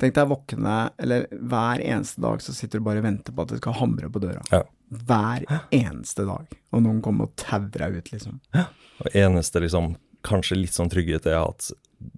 Tenk 0.00 0.16
deg 0.16 0.30
våkne, 0.30 0.78
eller 0.98 1.28
hver 1.30 1.82
eneste 1.84 2.22
dag 2.24 2.42
så 2.42 2.54
sitter 2.54 2.80
du 2.80 2.86
bare 2.86 3.02
og 3.02 3.06
venter 3.06 3.34
på 3.34 3.44
at 3.44 3.52
det 3.52 3.60
skal 3.60 3.76
hamre 3.78 4.10
på 4.10 4.22
døra. 4.24 4.42
Ja. 4.50 4.64
Hver 4.94 5.46
eneste 5.74 6.26
dag. 6.26 6.50
Og 6.74 6.82
noen 6.82 6.98
kommer 7.02 7.28
og 7.28 7.36
tauer 7.40 7.70
deg 7.70 8.00
ut, 8.00 8.10
liksom. 8.12 8.40
Og 9.04 9.14
eneste 9.14 9.62
liksom, 9.62 9.94
kanskje 10.26 10.58
litt 10.58 10.74
sånn 10.74 10.90
trygghet 10.92 11.28
er 11.30 11.40
at 11.44 11.70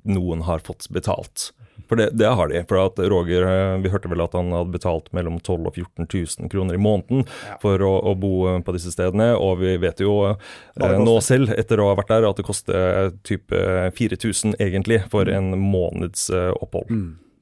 noen 0.08 0.46
har 0.48 0.64
fått 0.64 0.88
betalt. 0.92 1.50
For 1.86 2.00
det, 2.00 2.08
det 2.18 2.26
har 2.26 2.48
de. 2.50 2.62
For 2.66 2.80
at 2.80 2.98
Roger, 2.98 3.44
eh, 3.46 3.76
vi 3.84 3.90
hørte 3.92 4.08
vel 4.10 4.24
at 4.24 4.32
han 4.34 4.50
hadde 4.54 4.72
betalt 4.74 5.12
mellom 5.14 5.36
12 5.38 5.60
000 5.60 5.68
og 5.68 5.76
14 5.76 6.08
000 6.42 6.50
kroner 6.50 6.74
i 6.74 6.80
måneden 6.82 7.26
for 7.62 7.82
å, 7.84 7.92
å 8.10 8.14
bo 8.18 8.32
eh, 8.50 8.58
på 8.64 8.74
disse 8.74 8.90
stedene. 8.94 9.28
Og 9.38 9.60
vi 9.62 9.76
vet 9.82 10.02
jo 10.02 10.16
eh, 10.32 10.96
nå 10.98 11.18
selv, 11.22 11.52
etter 11.54 11.82
å 11.82 11.90
ha 11.92 12.00
vært 12.00 12.10
der, 12.14 12.26
at 12.30 12.40
det 12.40 12.48
koster 12.48 13.12
type 13.26 13.60
4000 14.00 14.56
egentlig 14.58 15.04
for 15.12 15.30
en 15.30 15.52
måneds 15.60 16.26
eh, 16.34 16.50
opphold. 16.56 16.90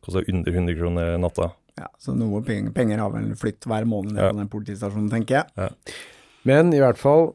Koster 0.04 0.24
under 0.30 0.52
100 0.52 0.74
kroner 0.78 1.14
natta. 1.18 1.50
Ja, 1.80 1.88
så 1.98 2.12
noe 2.14 2.42
penger, 2.46 2.70
penger 2.76 3.00
har 3.02 3.10
vel 3.10 3.32
flytt 3.40 3.64
hver 3.66 3.86
måned 3.88 4.12
ned 4.14 4.22
Ja. 4.22 4.30
på 4.30 4.38
den 4.38 4.48
politistasjonen, 4.52 5.08
tenker 5.10 5.40
jeg. 5.42 5.70
Men 6.44 6.72
i 6.76 6.78
hvert 6.78 6.98
fall, 7.00 7.32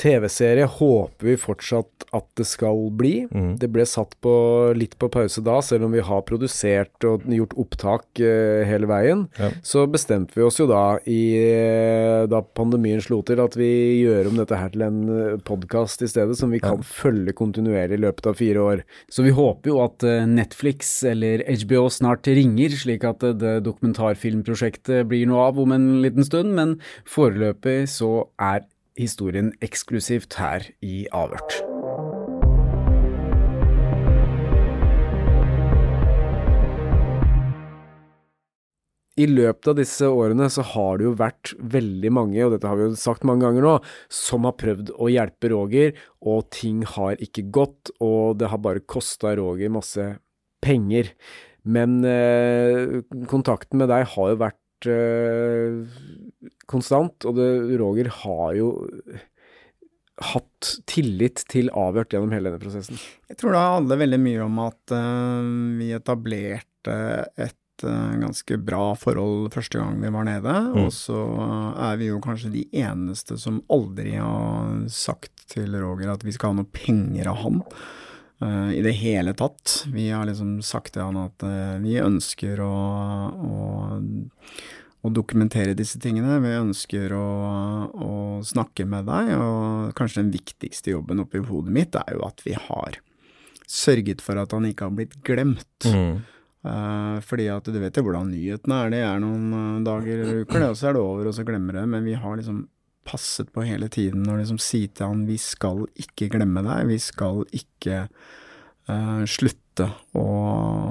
TV-serie 0.00 0.64
håper 0.64 1.28
vi 1.28 1.36
fortsatt 1.40 2.06
at 2.16 2.26
det 2.38 2.46
skal 2.48 2.88
bli. 2.96 3.26
Mm. 3.30 3.52
Det 3.60 3.68
ble 3.72 3.84
satt 3.88 4.16
på, 4.24 4.32
litt 4.76 4.96
på 5.00 5.10
pause 5.12 5.42
da, 5.44 5.58
selv 5.64 5.86
om 5.86 5.94
vi 5.94 6.04
har 6.04 6.24
produsert 6.28 7.06
og 7.06 7.26
gjort 7.28 7.56
opptak 7.60 8.22
eh, 8.24 8.62
hele 8.68 8.88
veien. 8.90 9.26
Ja. 9.38 9.50
Så 9.66 9.84
bestemte 9.90 10.38
vi 10.38 10.46
oss 10.46 10.60
jo 10.60 10.66
da, 10.70 10.98
i, 11.04 11.20
eh, 11.38 12.24
da 12.30 12.42
pandemien 12.56 13.02
slo 13.04 13.20
til, 13.26 13.42
at 13.44 13.58
vi 13.60 13.70
gjør 14.00 14.32
om 14.32 14.40
dette 14.40 14.58
her 14.58 14.72
til 14.74 14.86
en 14.86 15.00
podkast 15.46 16.04
i 16.06 16.10
stedet, 16.10 16.38
som 16.38 16.52
vi 16.54 16.62
kan 16.62 16.82
følge 16.86 17.36
kontinuerlig 17.36 18.00
i 18.00 18.04
løpet 18.06 18.30
av 18.32 18.40
fire 18.40 18.64
år. 18.72 18.84
Så 19.12 19.24
vi 19.26 19.34
håper 19.36 19.72
jo 19.72 19.80
at 19.84 20.06
eh, 20.06 20.26
Netflix 20.28 20.92
eller 21.06 21.44
HBO 21.50 21.86
snart 21.92 22.28
ringer, 22.30 22.74
slik 22.80 23.06
at 23.08 23.24
eh, 23.26 23.36
det 23.36 23.58
dokumentarfilmprosjektet 23.68 25.08
blir 25.10 25.28
noe 25.30 25.48
av 25.50 25.60
om 25.60 25.76
en 25.76 25.88
liten 26.04 26.26
stund, 26.26 26.54
men 26.56 26.78
foreløpig 27.08 27.82
så 27.90 28.12
er 28.40 28.64
historien 29.00 29.52
eksklusivt 29.64 30.38
her 30.40 30.68
i 30.84 31.06
Avhørt. 31.16 31.60
I 39.20 39.26
løpet 39.28 39.68
av 39.68 39.76
disse 39.76 40.08
årene 40.08 40.46
så 40.52 40.62
har 40.72 41.00
det 41.00 41.08
jo 41.08 41.12
vært 41.18 41.52
veldig 41.74 42.12
mange, 42.14 42.40
og 42.44 42.54
dette 42.54 42.68
har 42.70 42.78
vi 42.78 42.86
jo 42.86 42.96
sagt 42.98 43.26
mange 43.28 43.44
ganger 43.44 43.66
nå, 43.66 43.74
som 44.12 44.46
har 44.48 44.56
prøvd 44.60 44.94
å 44.96 45.10
hjelpe 45.12 45.50
Roger, 45.52 45.92
og 46.24 46.48
ting 46.54 46.84
har 46.88 47.20
ikke 47.20 47.48
gått, 47.52 47.92
og 48.00 48.38
det 48.40 48.48
har 48.52 48.62
bare 48.64 48.84
kosta 48.88 49.34
Roger 49.36 49.72
masse 49.74 50.06
penger. 50.64 51.12
Men 51.68 52.00
eh, 52.08 53.00
kontakten 53.28 53.82
med 53.82 53.90
deg 53.92 54.06
har 54.14 54.32
jo 54.32 54.40
vært 54.40 54.88
eh, 54.88 56.29
konstant, 56.70 57.26
og 57.28 57.36
det, 57.36 57.50
Roger 57.80 58.08
har 58.22 58.54
jo 58.56 58.70
hatt 60.20 60.74
tillit 60.90 61.44
til 61.50 61.70
avhørt 61.72 62.12
gjennom 62.12 62.32
hele 62.34 62.50
denne 62.50 62.60
prosessen. 62.60 63.00
Jeg 63.30 63.40
tror 63.40 63.56
det 63.56 63.62
handler 63.64 64.02
veldig 64.02 64.20
mye 64.20 64.44
om 64.44 64.60
at 64.66 64.94
uh, 64.94 65.48
vi 65.80 65.90
etablerte 65.96 66.96
et 67.40 67.84
eh, 67.84 68.12
ganske 68.20 68.56
bra 68.60 68.90
forhold 68.96 69.50
første 69.54 69.80
gang 69.80 69.96
vi 70.02 70.12
var 70.12 70.26
nede, 70.28 70.54
og 70.80 70.90
så 70.92 71.20
er 71.88 71.96
vi 72.00 72.10
jo 72.10 72.20
kanskje 72.24 72.52
de 72.52 72.66
eneste 72.76 73.38
som 73.40 73.62
aldri 73.72 74.18
har 74.18 74.84
sagt 74.92 75.46
til 75.52 75.76
Roger 75.80 76.12
at 76.12 76.24
vi 76.24 76.34
skal 76.36 76.52
ha 76.52 76.60
noe 76.60 76.72
penger 76.72 77.32
av 77.32 77.40
han. 77.44 77.62
Uh, 78.40 78.72
I 78.76 78.84
det 78.84 78.96
hele 79.00 79.32
tatt. 79.36 79.86
Vi 79.92 80.10
har 80.12 80.28
liksom 80.28 80.58
sagt 80.64 80.94
til 80.96 81.04
han 81.04 81.20
at 81.20 81.44
vi 81.80 81.96
ønsker 82.00 82.60
å, 82.64 82.74
å 83.28 83.56
å 85.00 85.12
dokumentere 85.14 85.76
disse 85.76 86.00
tingene. 86.02 86.40
Vi 86.44 86.56
ønsker 86.58 87.14
å, 87.16 87.28
å 87.90 88.14
snakke 88.44 88.84
med 88.88 89.08
deg, 89.08 89.32
og 89.38 89.94
kanskje 89.98 90.24
den 90.24 90.34
viktigste 90.34 90.94
jobben 90.94 91.22
oppi 91.24 91.40
hodet 91.44 91.72
mitt 91.74 91.96
er 91.96 92.16
jo 92.16 92.26
at 92.26 92.44
vi 92.44 92.56
har 92.56 93.00
sørget 93.70 94.22
for 94.24 94.40
at 94.40 94.52
han 94.52 94.66
ikke 94.68 94.88
har 94.88 94.98
blitt 94.98 95.16
glemt. 95.26 95.86
Mm. 95.86 96.20
Eh, 96.60 97.16
fordi 97.24 97.46
at 97.48 97.70
du 97.72 97.78
vet 97.80 97.96
jo 97.96 98.04
hvordan 98.04 98.28
nyhetene 98.34 98.82
er, 98.82 98.92
det 98.92 99.00
er 99.06 99.22
noen 99.22 99.46
eh, 99.56 99.80
dager 99.86 100.18
eller 100.18 100.42
uker, 100.42 100.58
det, 100.58 100.68
og 100.68 100.76
så 100.76 100.90
er 100.90 100.98
det 100.98 101.04
over, 101.04 101.30
og 101.30 101.36
så 101.36 101.46
glemmer 101.48 101.78
det. 101.78 101.86
Men 101.88 102.04
vi 102.04 102.18
har 102.20 102.36
liksom 102.36 102.66
passet 103.08 103.48
på 103.54 103.64
hele 103.64 103.88
tiden 103.88 104.28
og 104.28 104.42
liksom 104.42 104.60
si 104.60 104.84
til 104.92 105.08
han 105.08 105.24
vi 105.28 105.38
skal 105.40 105.86
ikke 105.98 106.28
glemme 106.34 106.62
deg, 106.66 106.90
vi 106.90 106.98
skal 107.00 107.46
ikke 107.56 108.04
eh, 108.90 109.22
slutte 109.30 109.86
å, 110.18 110.24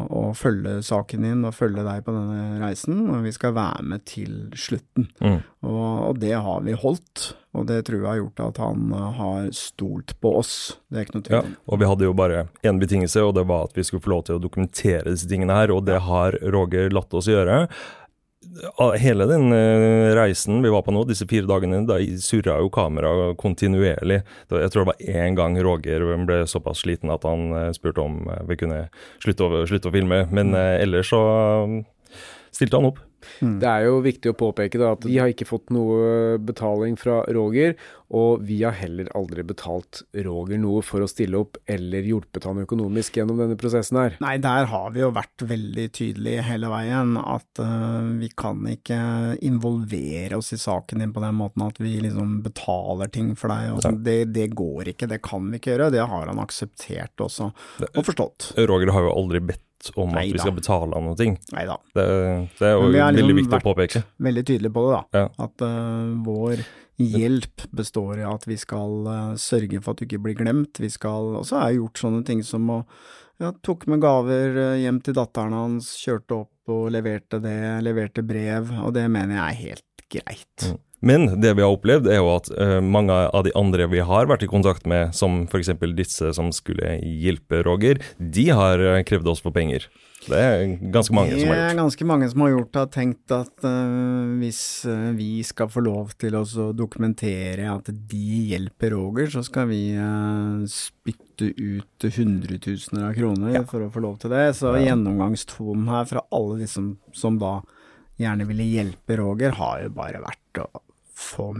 å 0.09 0.21
følge 0.37 0.79
saken 0.85 1.25
din 1.27 1.43
og 1.45 1.53
følge 1.53 1.83
deg 1.85 2.01
på 2.05 2.13
denne 2.15 2.61
reisen, 2.63 3.03
og 3.11 3.25
vi 3.27 3.33
skal 3.35 3.53
være 3.57 3.85
med 3.91 4.05
til 4.09 4.33
slutten. 4.57 5.09
Mm. 5.19 5.41
Og, 5.67 5.85
og 6.07 6.23
det 6.23 6.33
har 6.39 6.63
vi 6.65 6.77
holdt, 6.79 7.33
og 7.57 7.67
det 7.69 7.81
tror 7.87 7.99
jeg 7.99 8.07
har 8.07 8.19
gjort 8.21 8.43
at 8.47 8.61
han 8.63 8.95
eh, 8.95 9.07
har 9.19 9.51
stolt 9.57 10.15
på 10.23 10.33
oss. 10.39 10.55
Det 10.89 11.01
er 11.01 11.07
ikke 11.07 11.17
noe 11.19 11.27
tvil 11.27 11.37
Ja, 11.37 11.55
og 11.67 11.81
vi 11.81 11.89
hadde 11.91 12.07
jo 12.07 12.17
bare 12.17 12.43
én 12.65 12.81
betingelse, 12.81 13.23
og 13.27 13.35
det 13.37 13.45
var 13.51 13.69
at 13.69 13.77
vi 13.77 13.85
skulle 13.85 14.05
få 14.05 14.15
lov 14.15 14.25
til 14.27 14.39
å 14.39 14.43
dokumentere 14.43 15.09
disse 15.11 15.29
tingene 15.29 15.57
her, 15.59 15.75
og 15.75 15.85
det 15.89 16.01
har 16.07 16.39
Roger 16.55 16.93
latt 16.95 17.13
oss 17.17 17.29
gjøre. 17.29 17.65
Av 18.79 18.95
Hele 18.95 19.25
den 19.27 19.51
eh, 19.51 20.15
reisen 20.15 20.61
vi 20.63 20.69
var 20.71 20.81
på 20.81 20.93
nå, 20.95 21.03
disse 21.09 21.27
fire 21.27 21.47
dagene, 21.47 21.81
da 21.87 21.97
surra 22.23 22.55
jo 22.63 22.69
kameraet 22.71 23.35
kontinuerlig. 23.39 24.21
Jeg 24.47 24.71
tror 24.71 24.85
det 24.85 24.91
var 24.93 25.03
én 25.11 25.35
gang 25.35 25.57
Roger 25.63 26.05
ble 26.23 26.39
såpass 26.47 26.85
sliten 26.85 27.11
at 27.11 27.27
han 27.27 27.51
eh, 27.51 27.69
spurte 27.75 28.05
om 28.05 28.21
eh, 28.31 28.45
vi 28.47 28.57
kunne 28.61 28.79
slutte 29.19 29.43
å, 29.43 29.65
slutte 29.67 29.91
å 29.91 29.95
filme, 29.95 30.23
men 30.31 30.55
ellers 30.55 31.11
så 31.11 31.21
eh, 31.27 32.23
stilte 32.55 32.79
han 32.79 32.89
opp. 32.93 33.03
Det 33.39 33.69
er 33.69 33.87
jo 33.87 33.99
viktig 34.05 34.33
å 34.33 34.37
påpeke 34.37 34.79
da, 34.81 34.93
at 34.95 35.05
vi 35.07 35.17
har 35.19 35.31
ikke 35.31 35.47
fått 35.49 35.73
noe 35.75 36.37
betaling 36.43 36.97
fra 36.99 37.21
Roger, 37.35 37.75
og 38.09 38.41
vi 38.45 38.61
har 38.63 38.73
heller 38.73 39.09
aldri 39.17 39.43
betalt 39.45 40.01
Roger 40.25 40.57
noe 40.61 40.81
for 40.85 41.05
å 41.05 41.09
stille 41.09 41.37
opp 41.37 41.59
eller 41.69 42.07
hjulpet 42.09 42.47
han 42.49 42.63
økonomisk 42.63 43.19
gjennom 43.19 43.37
denne 43.37 43.57
prosessen 43.59 43.99
her. 44.01 44.17
Nei, 44.23 44.37
der 44.41 44.69
har 44.71 44.89
vi 44.95 45.03
jo 45.03 45.11
vært 45.13 45.45
veldig 45.45 45.85
tydelige 45.93 46.47
hele 46.47 46.71
veien, 46.73 47.15
at 47.21 47.61
uh, 47.61 48.09
vi 48.17 48.31
kan 48.33 48.65
ikke 48.71 48.99
involvere 49.45 50.39
oss 50.41 50.53
i 50.57 50.61
saken 50.61 51.03
din 51.03 51.13
på 51.13 51.23
den 51.23 51.37
måten 51.37 51.67
at 51.67 51.79
vi 51.81 51.99
liksom 52.01 52.39
betaler 52.45 53.13
ting 53.13 53.35
for 53.37 53.53
deg. 53.53 53.75
Og 53.75 53.85
sånn. 53.85 54.01
det, 54.05 54.19
det 54.33 54.49
går 54.57 54.95
ikke, 54.95 55.09
det 55.11 55.21
kan 55.25 55.45
vi 55.51 55.61
ikke 55.61 55.75
gjøre. 55.75 55.93
Det 55.93 56.09
har 56.09 56.33
han 56.33 56.41
akseptert 56.41 57.25
også, 57.29 57.51
og 57.93 58.05
forstått. 58.05 58.53
Roger 58.69 58.95
har 58.95 59.05
jo 59.05 59.17
aldri 59.21 59.43
bedt 59.51 59.65
om 59.95 60.09
at 60.11 60.19
Neida. 60.19 60.35
vi 60.35 60.41
skal 60.43 60.55
betale 60.57 60.97
han 60.97 61.07
noe. 61.07 61.29
Nei 61.55 61.63
da. 61.69 61.77
Det, 61.95 62.05
det 62.59 62.67
er 62.67 62.75
jo 62.75 62.89
vi 62.89 62.99
veldig 62.99 63.23
liksom 63.23 63.39
viktig 63.43 63.59
å 63.59 63.65
påpeke. 63.69 64.03
Veldig 64.27 64.45
tydelig 64.51 64.73
på 64.75 64.85
det, 64.85 64.97
da. 64.97 65.23
Ja. 65.23 65.47
At 65.47 65.65
uh, 65.65 66.11
vår 66.25 66.65
hjelp 66.99 67.63
består 67.71 68.19
i 68.19 68.27
at 68.27 68.43
vi 68.49 68.57
skal 68.59 69.07
uh, 69.07 69.37
sørge 69.39 69.79
for 69.79 69.95
at 69.95 70.01
du 70.01 70.07
ikke 70.09 70.21
blir 70.27 70.37
glemt. 70.39 70.81
Vi 70.83 70.91
skal 70.91 71.39
Og 71.39 71.47
så 71.47 71.61
har 71.61 71.71
jeg 71.71 71.79
gjort 71.79 72.03
sånne 72.03 72.25
ting 72.27 72.43
som 72.45 72.67
å 72.75 72.83
ja, 73.39 73.53
tok 73.63 73.87
med 73.87 74.01
gaver 74.03 74.57
eh, 74.59 74.81
hjem 74.83 74.99
til 75.03 75.15
datteren 75.15 75.55
hans, 75.55 75.93
kjørte 76.01 76.41
opp 76.41 76.73
og 76.73 76.89
leverte 76.91 77.39
det, 77.39 77.79
leverte 77.85 78.23
brev, 78.25 78.73
og 78.83 78.91
det 78.97 79.05
mener 79.11 79.37
jeg 79.37 79.45
er 79.45 79.59
helt 79.63 80.03
greit. 80.11 80.65
Men 80.99 81.41
det 81.41 81.53
vi 81.55 81.63
har 81.63 81.71
opplevd, 81.71 82.09
er 82.11 82.19
jo 82.19 82.31
at 82.33 82.49
uh, 82.51 82.79
mange 82.83 83.15
av 83.15 83.45
de 83.47 83.53
andre 83.57 83.87
vi 83.91 84.03
har 84.03 84.27
vært 84.27 84.43
i 84.43 84.51
kontakt 84.51 84.87
med, 84.89 85.15
som 85.15 85.45
f.eks. 85.47 85.71
disse 85.95 86.33
som 86.35 86.51
skulle 86.55 86.97
hjelpe 86.99 87.63
Roger, 87.63 88.01
de 88.19 88.49
har 88.51 88.83
eh, 88.83 89.01
krevd 89.07 89.29
oss 89.31 89.41
for 89.43 89.55
penger. 89.55 89.87
Det 90.25 90.35
er 90.35 90.63
ganske 90.91 91.15
mange 91.15 91.31
som 91.31 91.39
har 91.39 91.45
gjort. 91.45 91.55
Det 91.55 91.69
er 91.69 91.77
ganske 91.79 92.07
mange 92.09 92.27
som 92.31 92.43
har 92.43 92.51
gjort 92.51 92.71
det, 92.73 92.81
har 92.81 92.91
tenkt 92.91 93.33
at 93.35 93.63
uh, 93.63 94.35
hvis 94.41 94.61
vi 95.15 95.29
skal 95.47 95.71
få 95.71 95.85
lov 95.87 96.11
til 96.19 96.35
å 96.35 96.43
dokumentere 96.75 97.69
at 97.71 97.87
de 98.11 98.43
hjelper 98.51 98.97
Roger, 98.97 99.31
så 99.31 99.45
skal 99.47 99.71
vi 99.71 99.81
uh, 99.95 100.67
spytte 100.67 101.53
ut 101.55 102.09
hundretusener 102.17 103.07
av 103.07 103.15
kroner 103.15 103.63
for 103.71 103.87
å 103.87 103.91
få 103.93 104.03
lov 104.03 104.19
til 104.19 104.35
det. 104.35 104.49
Så 104.59 104.75
gjennomgangstonen 104.75 105.87
her 105.95 106.11
fra 106.11 106.27
alle 106.35 106.59
de 106.59 106.67
som, 106.67 106.97
som 107.15 107.39
da 107.39 107.61
gjerne 108.19 108.43
ville 108.49 108.67
hjelpe 108.67 109.15
Roger, 109.21 109.55
har 109.55 109.85
jo 109.85 109.95
bare 109.95 110.19
vært 110.27 110.63
å 110.65 110.67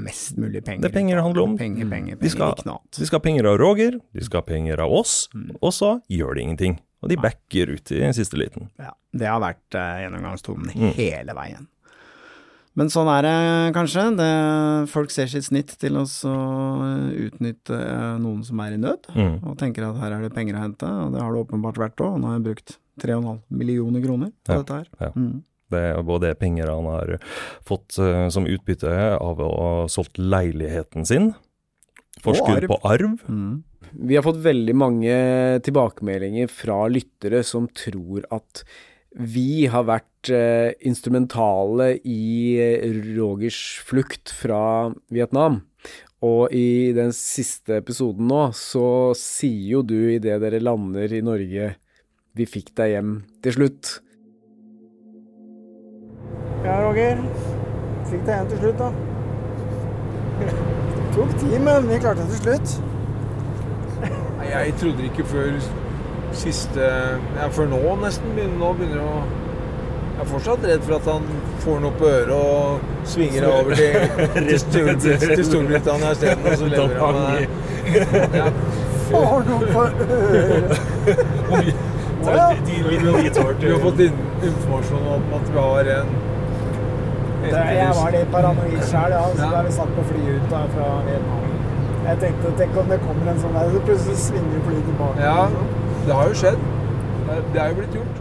mest 0.09 0.37
mulig 0.41 0.63
penger. 0.65 0.81
Det 0.83 0.89
er 0.91 0.97
penger 0.99 1.15
det 1.21 1.23
handler 1.29 1.45
om. 1.47 1.55
Penger, 1.57 1.85
penger, 1.89 2.17
penger, 2.17 2.21
De 2.25 2.29
skal, 2.33 2.53
de 2.99 3.05
skal 3.07 3.19
ha 3.21 3.23
penger 3.29 3.45
av 3.53 3.57
Roger, 3.61 3.99
de 4.13 4.25
skal 4.27 4.41
ha 4.43 4.47
penger 4.49 4.83
av 4.83 4.91
oss, 4.99 5.17
og 5.61 5.71
så 5.73 5.95
gjør 6.11 6.35
de 6.35 6.41
ingenting. 6.49 6.79
Og 7.01 7.07
de 7.07 7.15
backer 7.15 7.69
ut 7.77 7.91
i 7.95 8.01
siste 8.11 8.35
liten. 8.35 8.67
Ja, 8.77 8.91
det 9.15 9.27
har 9.31 9.39
vært 9.39 9.71
uh, 9.79 10.01
gjennomgangstonen 10.03 10.73
Mm. 10.75 10.89
hele 10.97 11.31
veien. 11.37 11.67
Men 12.75 12.87
sånn 12.91 13.07
er 13.11 13.23
det 13.25 13.73
kanskje. 13.75 14.03
Det, 14.19 14.27
folk 14.91 15.11
ser 15.11 15.27
sitt 15.31 15.43
snitt 15.47 15.71
til 15.81 15.95
å 15.99 16.03
utnytte 17.25 17.75
eh, 17.75 18.17
noen 18.21 18.43
som 18.45 18.59
er 18.63 18.75
i 18.75 18.79
nød, 18.79 19.09
Mm. 19.15 19.39
og 19.47 19.57
tenker 19.59 19.87
at 19.89 19.97
her 19.99 20.11
er 20.15 20.21
det 20.27 20.33
penger 20.35 20.55
å 20.55 20.61
hente, 20.63 20.87
og 20.87 21.11
det 21.15 21.21
har 21.23 21.33
det 21.33 21.41
åpenbart 21.47 21.79
vært 21.81 22.03
òg. 22.05 22.19
Nå 22.21 22.27
har 22.29 22.37
jeg 22.37 22.45
brukt 22.49 22.77
3,5 23.01 23.39
millioner 23.49 24.01
kroner 24.03 24.31
på 24.45 24.53
Ja, 24.53 24.61
dette 24.61 24.73
her. 24.77 24.87
ja. 25.01 25.11
Mm. 25.15 25.43
Det 25.69 25.83
er 25.91 26.03
både 26.05 26.33
penger 26.39 26.71
han 26.71 26.89
har 26.89 27.15
fått 27.67 27.97
uh, 28.01 28.27
som 28.33 28.47
utbytte 28.49 28.91
av 29.17 29.41
å 29.43 29.49
ha 29.53 29.71
solgt 29.91 30.19
leiligheten 30.21 31.07
sin, 31.07 31.31
forskudd 32.23 32.67
på 32.69 32.79
arv. 32.87 33.17
Mm. 33.29 33.63
Vi 33.89 34.17
har 34.17 34.25
fått 34.25 34.41
veldig 34.43 34.75
mange 34.77 35.15
tilbakemeldinger 35.65 36.51
fra 36.51 36.83
lyttere 36.91 37.41
som 37.47 37.69
tror 37.73 38.27
at 38.33 38.63
vi 39.09 39.65
har 39.71 39.87
vært 39.89 40.29
uh, 40.33 40.69
instrumentale 40.85 41.95
i 42.05 42.59
eh, 42.61 42.91
Rogers 43.15 43.79
flukt 43.87 44.29
fra 44.35 44.91
Vietnam. 45.09 45.63
Og 46.25 46.51
i 46.53 46.91
den 46.93 47.13
siste 47.15 47.79
episoden 47.79 48.27
nå, 48.27 48.49
så 48.53 49.15
sier 49.17 49.77
jo 49.77 49.83
du 49.87 50.11
idet 50.11 50.41
dere 50.43 50.59
lander 50.61 51.13
i 51.15 51.23
Norge 51.23 51.71
vi 52.37 52.45
fikk 52.47 52.73
deg 52.77 52.93
hjem 52.93 53.13
til 53.43 53.55
slutt. 53.55 53.93
Ja, 56.65 56.75
Roger. 56.87 57.17
Fikk 58.09 58.23
deg 58.25 58.35
en 58.39 58.47
til 58.51 58.57
slutt, 58.63 58.79
da. 58.79 58.89
Tok 61.15 61.31
tid, 61.41 61.59
men 61.65 61.87
vi 61.89 61.99
klarte 62.01 62.21
det 62.25 62.29
til 62.37 62.41
slutt. 62.45 62.69
Nei, 64.39 64.47
Jeg 64.53 64.73
trodde 64.79 65.03
ikke 65.09 65.25
før 65.27 65.49
siste 66.39 66.79
Ja, 67.35 67.47
før 67.51 67.65
nå 67.71 67.79
nesten. 68.03 68.29
begynner- 68.35 68.59
Nå 68.61 68.73
begynner 68.77 68.95
det 68.95 69.03
å 69.03 69.21
Jeg 70.19 70.25
er 70.25 70.29
fortsatt 70.33 70.65
redd 70.67 70.81
for 70.83 70.95
at 70.95 71.05
han 71.07 71.23
får 71.63 71.77
noe 71.79 71.91
på 71.99 72.05
øret 72.05 72.31
og 72.35 72.79
svinger 73.07 73.41
deg 73.41 73.49
over 73.49 73.75
til, 73.75 73.93
til, 74.49 74.59
Storbrit 74.59 75.19
til 75.21 75.45
Storbritannia 75.47 76.11
isteden, 76.11 76.43
og 76.45 76.57
så 76.59 76.65
lever 76.73 76.99
han 76.99 77.13
med 77.15 77.29
det 77.31 77.47
Ja. 78.35 78.47
Får 79.09 79.39
noe 79.47 79.65
på 79.73 79.81
øret. 79.87 80.69
Du 82.19 83.71
har 83.71 83.79
fått 83.79 83.99
in 83.99 84.13
informasjon 84.43 85.07
om 85.15 85.33
at 85.39 85.49
vi 85.53 85.57
har 85.59 85.91
en 85.99 86.09
Det, 87.43 87.51
jeg 87.79 87.91
var 87.95 88.11
litt 88.11 88.31
paranoid 88.31 88.81
sjøl, 88.83 89.11
ja, 89.15 89.21
så 89.35 89.49
da 89.53 89.61
vi 89.65 89.71
satt 89.71 89.91
på 89.95 90.03
flyet 90.09 90.33
ut 90.41 90.49
da, 90.51 90.63
fra 90.75 90.87
Vietnam. 91.07 91.45
Jeg 92.09 92.17
tenkte 92.23 92.51
tenk 92.59 92.77
om 92.81 92.89
det 92.89 92.97
kommer 93.05 93.31
en 93.31 93.39
sånn 93.43 93.53
der, 93.55 93.69
så 93.75 93.81
plutselig 93.87 94.17
svinger 94.17 94.63
flyet 94.67 94.85
tilbake. 94.89 95.23
Ja, 95.23 95.47
det 96.07 96.13
har 96.19 96.27
jo 96.27 96.33
skjedd. 96.41 96.59
Det- 97.29 97.43
Det 97.53 97.61
er 97.61 97.67
jo 97.69 97.75
blitt 97.79 97.95
gjort. 97.99 98.19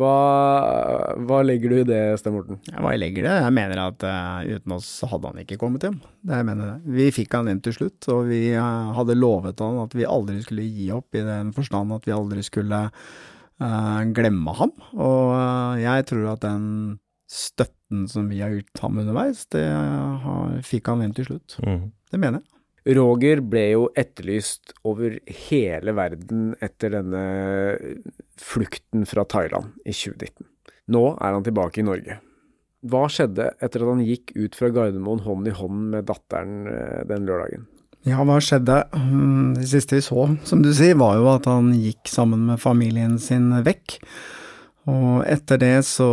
Hva, 0.00 1.14
hva 1.28 1.40
legger 1.44 1.72
du 1.72 1.78
i 1.80 1.86
det, 1.88 2.00
Sten 2.20 2.32
Morten? 2.34 2.60
Ja, 2.70 2.78
Hva 2.80 2.94
jeg 2.94 3.02
legger 3.02 3.26
det? 3.26 3.34
Jeg 3.44 3.54
mener 3.56 3.82
at 3.82 4.06
uh, 4.06 4.40
uten 4.48 4.76
oss 4.78 4.88
hadde 5.10 5.32
han 5.32 5.42
ikke 5.42 5.58
kommet 5.60 5.84
hjem. 5.84 5.98
Det 6.24 6.38
jeg 6.38 6.46
mener 6.48 6.70
det. 6.70 6.94
Vi 6.96 7.08
fikk 7.18 7.36
han 7.36 7.50
inn 7.52 7.60
til 7.64 7.76
slutt, 7.76 8.08
og 8.14 8.30
vi 8.30 8.40
uh, 8.54 8.94
hadde 8.96 9.18
lovet 9.18 9.60
han 9.60 9.82
at 9.82 9.96
vi 9.98 10.08
aldri 10.08 10.40
skulle 10.44 10.64
gi 10.64 10.88
opp, 10.96 11.10
i 11.12 11.26
den 11.26 11.52
forstand 11.56 11.92
at 11.96 12.08
vi 12.08 12.16
aldri 12.16 12.44
skulle 12.46 12.86
uh, 12.88 14.00
glemme 14.16 14.56
ham. 14.62 14.72
Og 14.96 15.34
jeg 15.82 16.08
tror 16.08 16.32
at 16.32 16.46
den 16.46 16.66
støtten 17.30 18.08
som 18.10 18.30
vi 18.30 18.40
har 18.42 18.54
gitt 18.56 18.80
ham 18.82 18.98
underveis, 19.02 19.44
det 19.52 19.66
har, 19.68 20.56
fikk 20.66 20.90
han 20.90 21.04
inn 21.04 21.14
til 21.16 21.28
slutt. 21.28 21.60
Mm. 21.66 21.90
Det 22.10 22.22
mener 22.22 22.40
jeg. 22.40 22.59
Roger 22.86 23.42
ble 23.44 23.64
jo 23.74 23.82
etterlyst 23.98 24.72
over 24.88 25.18
hele 25.48 25.92
verden 25.96 26.54
etter 26.64 26.94
denne 26.94 27.24
flukten 28.40 29.04
fra 29.08 29.26
Thailand 29.28 29.74
i 29.84 29.92
2019. 29.92 30.46
Nå 30.90 31.04
er 31.20 31.36
han 31.36 31.44
tilbake 31.46 31.82
i 31.82 31.86
Norge. 31.86 32.16
Hva 32.90 33.04
skjedde 33.12 33.50
etter 33.60 33.84
at 33.84 33.92
han 33.92 34.00
gikk 34.06 34.32
ut 34.38 34.56
fra 34.56 34.70
Gardermoen 34.72 35.20
hånd 35.26 35.50
i 35.50 35.54
hånd 35.54 35.90
med 35.92 36.08
datteren 36.08 36.64
eh, 36.70 37.02
den 37.10 37.28
lørdagen? 37.28 37.66
Ja, 38.08 38.22
hva 38.24 38.38
skjedde? 38.40 38.78
Mm, 38.96 39.58
Det 39.58 39.66
siste 39.68 39.98
vi 39.98 40.04
så, 40.06 40.24
som 40.48 40.62
du 40.64 40.70
sier, 40.72 40.96
var 40.96 41.18
jo 41.20 41.28
at 41.34 41.44
han 41.50 41.74
gikk 41.76 42.08
sammen 42.08 42.46
med 42.48 42.62
familien 42.62 43.18
sin 43.20 43.50
vekk. 43.66 43.98
Og 44.90 45.22
etter 45.28 45.60
det 45.60 45.76
så 45.86 46.08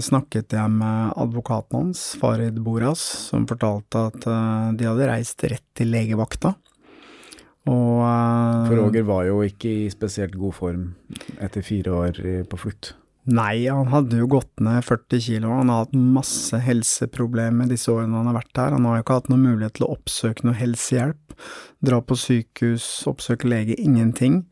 snakket 0.00 0.54
jeg 0.56 0.72
med 0.72 1.12
advokaten 1.20 1.78
hans, 1.78 2.04
Farid 2.20 2.60
Boras, 2.64 3.02
som 3.28 3.46
fortalte 3.50 4.06
at 4.08 4.28
eh, 4.30 4.68
de 4.78 4.88
hadde 4.88 5.08
reist 5.10 5.44
rett 5.44 5.66
til 5.76 5.92
legevakta. 5.92 6.54
Og 7.68 8.00
eh, 8.06 8.70
For 8.70 8.80
Roger 8.80 9.06
var 9.10 9.28
jo 9.28 9.42
ikke 9.46 9.76
i 9.84 9.92
spesielt 9.92 10.38
god 10.38 10.56
form 10.56 10.88
etter 11.42 11.66
fire 11.66 11.98
år 12.06 12.24
på 12.48 12.64
flukt. 12.64 12.94
Nei, 13.30 13.68
han 13.70 13.86
hadde 13.92 14.18
jo 14.18 14.26
gått 14.26 14.58
ned 14.64 14.82
40 14.82 15.20
kilo. 15.22 15.52
Han 15.54 15.70
har 15.70 15.84
hatt 15.84 15.92
masse 15.94 16.58
helseproblemer 16.58 17.68
disse 17.70 17.92
årene 17.92 18.18
han 18.18 18.32
har 18.32 18.40
vært 18.40 18.58
her. 18.58 18.74
Han 18.74 18.88
har 18.88 18.98
jo 18.98 19.04
ikke 19.04 19.18
hatt 19.20 19.28
noen 19.30 19.44
mulighet 19.46 19.76
til 19.78 19.86
å 19.86 19.92
oppsøke 19.94 20.46
noe 20.48 20.58
helsehjelp. 20.58 21.21
Dra 21.82 21.98
på 22.04 22.14
sykehus, 22.18 22.84
oppsøke 23.10 23.48
lege, 23.50 23.74
ingenting. 23.74 24.44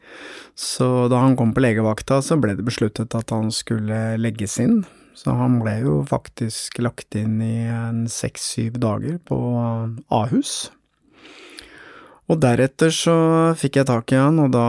Så 0.58 1.06
da 1.12 1.20
han 1.22 1.36
kom 1.38 1.54
på 1.54 1.62
legevakta, 1.62 2.18
så 2.24 2.38
ble 2.40 2.56
det 2.58 2.66
besluttet 2.66 3.14
at 3.14 3.30
han 3.30 3.52
skulle 3.54 4.18
legges 4.18 4.58
inn. 4.62 4.82
Så 5.14 5.34
han 5.36 5.58
ble 5.62 5.76
jo 5.84 5.94
faktisk 6.08 6.80
lagt 6.82 7.14
inn 7.18 7.40
i 7.44 7.68
en 7.70 8.06
seks-syv 8.10 8.78
dager 8.82 9.18
på 9.28 9.38
Ahus. 10.10 10.70
Og 12.30 12.38
deretter 12.38 12.92
så 12.94 13.14
fikk 13.58 13.80
jeg 13.80 13.88
tak 13.90 14.12
i 14.14 14.18
han, 14.20 14.38
og 14.38 14.52
da 14.54 14.66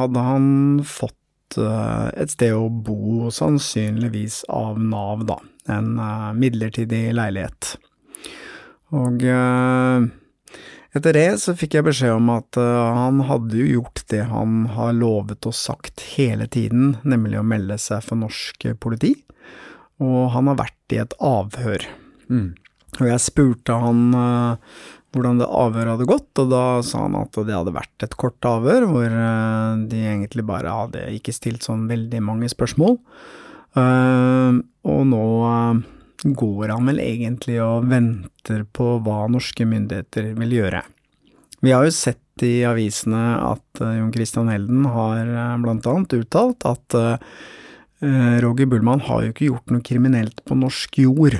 hadde 0.00 0.24
han 0.26 0.46
fått 0.86 1.58
eh, 1.58 2.08
et 2.18 2.32
sted 2.34 2.56
å 2.56 2.66
bo, 2.66 3.30
sannsynligvis 3.30 4.42
av 4.50 4.80
Nav, 4.82 5.22
da. 5.28 5.38
En 5.70 5.94
eh, 6.02 6.30
midlertidig 6.34 7.04
leilighet. 7.14 7.76
Og 8.98 9.22
eh, 9.22 10.10
etter 10.96 11.14
det 11.14 11.28
så 11.42 11.54
fikk 11.54 11.76
jeg 11.76 11.86
beskjed 11.86 12.16
om 12.16 12.30
at 12.34 12.58
eh, 12.58 12.94
han 12.96 13.22
hadde 13.28 13.58
jo 13.60 13.66
gjort 13.78 14.02
det 14.10 14.24
han 14.30 14.64
har 14.74 14.96
lovet 14.96 15.46
og 15.46 15.54
sagt 15.56 16.02
hele 16.16 16.48
tiden, 16.50 16.96
nemlig 17.06 17.38
å 17.38 17.46
melde 17.46 17.78
seg 17.78 18.02
for 18.06 18.18
norsk 18.18 18.72
politi. 18.82 19.14
Og 20.02 20.32
han 20.34 20.50
har 20.50 20.58
vært 20.62 20.96
i 20.96 21.02
et 21.02 21.14
avhør. 21.22 21.84
Mm. 22.32 22.48
Og 22.98 23.04
jeg 23.06 23.22
spurte 23.22 23.76
han 23.84 24.02
eh, 24.18 24.80
hvordan 25.14 25.38
det 25.42 25.50
avhøret 25.62 25.94
hadde 25.94 26.10
gått, 26.10 26.30
og 26.42 26.50
da 26.50 26.64
sa 26.86 27.04
han 27.04 27.18
at 27.18 27.38
det 27.38 27.54
hadde 27.54 27.74
vært 27.74 28.06
et 28.06 28.18
kort 28.18 28.50
avhør, 28.50 28.88
hvor 28.90 29.06
eh, 29.06 29.86
de 29.92 30.02
egentlig 30.16 30.46
bare 30.48 30.74
hadde 30.74 31.06
ikke 31.14 31.34
stilt 31.36 31.66
sånn 31.66 31.86
veldig 31.90 32.24
mange 32.26 32.50
spørsmål. 32.50 32.98
Og 33.78 35.02
nå 35.06 35.26
går 36.24 36.72
han 36.74 36.88
vel 36.90 37.00
egentlig 37.02 37.58
og 37.64 37.88
venter 37.90 38.64
på 38.76 38.96
hva 39.04 39.24
norske 39.32 39.66
myndigheter 39.68 40.32
vil 40.38 40.56
gjøre. 40.60 40.82
Vi 41.60 41.72
har 41.74 41.84
jo 41.84 41.92
sett 41.92 42.44
i 42.44 42.62
avisene 42.64 43.22
at 43.44 43.82
eh, 43.84 43.98
Jon 43.98 44.12
Christian 44.14 44.48
Helden 44.52 44.86
har 44.88 45.20
eh, 45.24 45.56
blant 45.60 45.88
annet 45.90 46.16
uttalt 46.16 46.64
at 46.68 46.96
eh, 46.96 47.40
Roger 48.40 48.64
Bullmann 48.64 49.02
har 49.04 49.26
jo 49.26 49.32
ikke 49.34 49.50
gjort 49.50 49.72
noe 49.74 49.84
kriminelt 49.84 50.40
på 50.48 50.56
norsk 50.56 51.02
jord. 51.02 51.36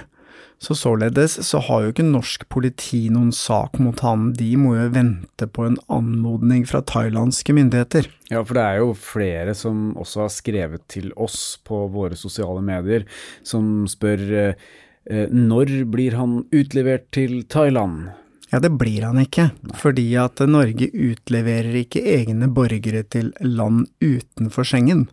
Så 0.60 0.74
således 0.76 1.38
så 1.46 1.58
har 1.64 1.82
jo 1.82 1.92
ikke 1.94 2.04
norsk 2.04 2.44
politi 2.52 3.06
noen 3.12 3.30
sak 3.32 3.78
mot 3.80 4.02
han, 4.04 4.30
de 4.36 4.50
må 4.60 4.74
jo 4.76 4.90
vente 4.92 5.48
på 5.48 5.64
en 5.64 5.78
anmodning 5.88 6.66
fra 6.68 6.82
thailandske 6.84 7.54
myndigheter. 7.56 8.10
Ja, 8.28 8.42
for 8.44 8.58
det 8.58 8.66
er 8.66 8.82
jo 8.82 8.92
flere 8.92 9.56
som 9.56 9.94
også 9.96 10.26
har 10.26 10.34
skrevet 10.34 10.84
til 10.92 11.14
oss 11.16 11.56
på 11.64 11.86
våre 11.94 12.18
sosiale 12.18 12.60
medier, 12.64 13.08
som 13.42 13.88
spør 13.88 14.26
eh, 14.44 14.66
eh, 15.08 15.32
når 15.32 15.72
blir 15.90 16.18
han 16.20 16.42
utlevert 16.52 17.08
til 17.16 17.40
Thailand? 17.48 18.10
Ja, 18.50 18.58
det 18.58 18.72
blir 18.74 19.04
han 19.06 19.20
ikke, 19.22 19.52
fordi 19.78 20.08
at 20.18 20.42
Norge 20.50 20.90
utleverer 20.90 21.76
ikke 21.84 22.02
egne 22.18 22.50
borgere 22.50 23.04
til 23.06 23.30
land 23.46 23.86
utenfor 24.02 24.66
Schengen. 24.66 25.06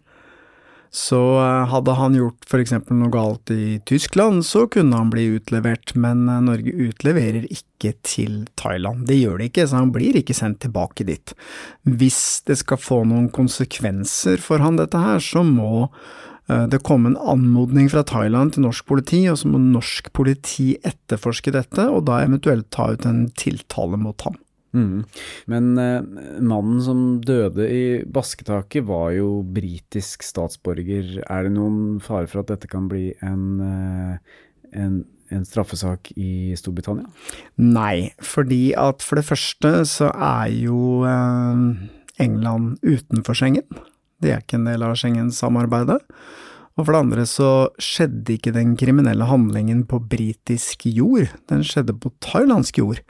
Så 0.94 1.20
eh, 1.42 1.66
hadde 1.72 1.96
han 2.00 2.16
gjort 2.16 2.54
eksempel 2.58 2.98
noe 3.00 3.12
galt 3.12 3.52
i 3.54 3.80
Tyskland, 3.88 4.46
så 4.48 4.66
kunne 4.72 4.98
han 4.98 5.12
bli 5.12 5.28
utlevert, 5.36 5.94
men 6.00 6.28
eh, 6.32 6.44
Norge 6.46 6.74
utleverer 6.88 7.48
ikke 7.52 7.94
til 8.08 8.46
Thailand. 8.60 9.06
Det 9.10 9.20
gjør 9.20 9.42
det 9.42 9.52
ikke, 9.52 9.68
så 9.68 9.82
han 9.82 9.94
blir 9.96 10.18
ikke 10.20 10.38
sendt 10.38 10.62
tilbake 10.64 11.08
dit. 11.08 11.36
Hvis 11.84 12.22
det 12.48 12.60
skal 12.64 12.82
få 12.82 13.04
noen 13.10 13.30
konsekvenser 13.36 14.42
for 14.44 14.64
han 14.64 14.80
dette 14.80 15.02
her, 15.02 15.22
så 15.24 15.44
må 15.46 15.88
eh, 16.48 16.66
det 16.72 16.84
komme 16.88 17.12
en 17.12 17.22
anmodning 17.36 17.92
fra 17.94 18.06
Thailand 18.08 18.56
til 18.56 18.66
norsk 18.66 18.88
politi, 18.88 19.26
og 19.32 19.42
så 19.42 19.52
må 19.52 19.62
norsk 19.62 20.12
politi 20.16 20.74
etterforske 20.88 21.54
dette, 21.56 21.90
og 21.92 22.08
da 22.08 22.24
eventuelt 22.24 22.72
ta 22.74 22.94
ut 22.96 23.08
en 23.10 23.28
tiltale 23.38 24.00
mot 24.00 24.28
ham. 24.28 24.40
Mm. 24.76 25.04
Men 25.52 25.70
eh, 25.82 26.02
mannen 26.44 26.80
som 26.84 27.04
døde 27.24 27.68
i 27.72 27.84
basketaket 28.04 28.86
var 28.88 29.12
jo 29.16 29.42
britisk 29.56 30.26
statsborger. 30.28 31.22
Er 31.24 31.48
det 31.48 31.54
noen 31.56 32.00
fare 32.04 32.28
for 32.30 32.44
at 32.44 32.52
dette 32.52 32.70
kan 32.72 32.90
bli 32.92 33.12
en, 33.26 33.46
eh, 33.64 34.40
en, 34.78 35.00
en 35.34 35.46
straffesak 35.48 36.12
i 36.16 36.56
Storbritannia? 36.60 37.08
Nei, 37.64 38.12
fordi 38.24 38.72
at 38.78 39.06
for 39.06 39.20
det 39.20 39.28
første 39.30 39.74
så 39.90 40.12
er 40.14 40.52
jo 40.56 41.04
eh, 41.08 41.64
England 42.24 42.78
utenfor 42.84 43.38
Schengen. 43.38 43.86
De 44.22 44.34
er 44.34 44.42
ikke 44.42 44.58
en 44.60 44.68
del 44.70 44.84
av 44.86 44.98
Schengen-samarbeidet. 44.98 46.02
Og 46.78 46.86
for 46.86 46.94
det 46.94 47.02
andre 47.02 47.26
så 47.30 47.52
skjedde 47.82 48.36
ikke 48.36 48.54
den 48.54 48.76
kriminelle 48.78 49.26
handlingen 49.26 49.82
på 49.90 50.00
britisk 50.14 50.86
jord, 50.86 51.32
den 51.50 51.66
skjedde 51.66 51.96
på 51.98 52.14
thailandsk 52.24 52.78
jord. 52.84 53.02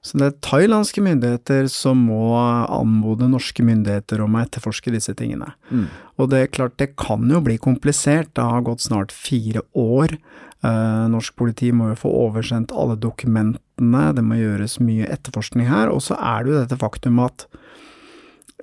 Så 0.00 0.16
det 0.16 0.26
er 0.30 0.38
thailandske 0.40 1.02
myndigheter 1.04 1.66
som 1.68 2.06
må 2.08 2.32
anmode 2.40 3.28
norske 3.28 3.64
myndigheter 3.64 4.22
om 4.24 4.38
å 4.38 4.40
etterforske 4.40 4.92
disse 4.94 5.12
tingene. 5.18 5.50
Mm. 5.68 5.90
Og 6.16 6.30
det 6.32 6.40
er 6.40 6.54
klart, 6.54 6.78
det 6.80 6.94
kan 7.00 7.28
jo 7.28 7.42
bli 7.44 7.58
komplisert, 7.60 8.32
det 8.32 8.46
har 8.46 8.64
gått 8.64 8.86
snart 8.86 9.12
fire 9.12 9.60
år. 9.76 10.16
Eh, 10.64 11.04
norsk 11.12 11.36
politi 11.36 11.68
må 11.76 11.90
jo 11.90 12.00
få 12.06 12.14
oversendt 12.22 12.72
alle 12.72 12.96
dokumentene, 13.00 14.06
det 14.16 14.24
må 14.24 14.40
gjøres 14.40 14.78
mye 14.80 15.08
etterforskning 15.12 15.68
her. 15.68 15.92
Og 15.92 16.00
så 16.08 16.16
er 16.16 16.44
det 16.44 16.54
jo 16.54 16.62
dette 16.62 16.80
faktum 16.80 17.20
at 17.26 17.44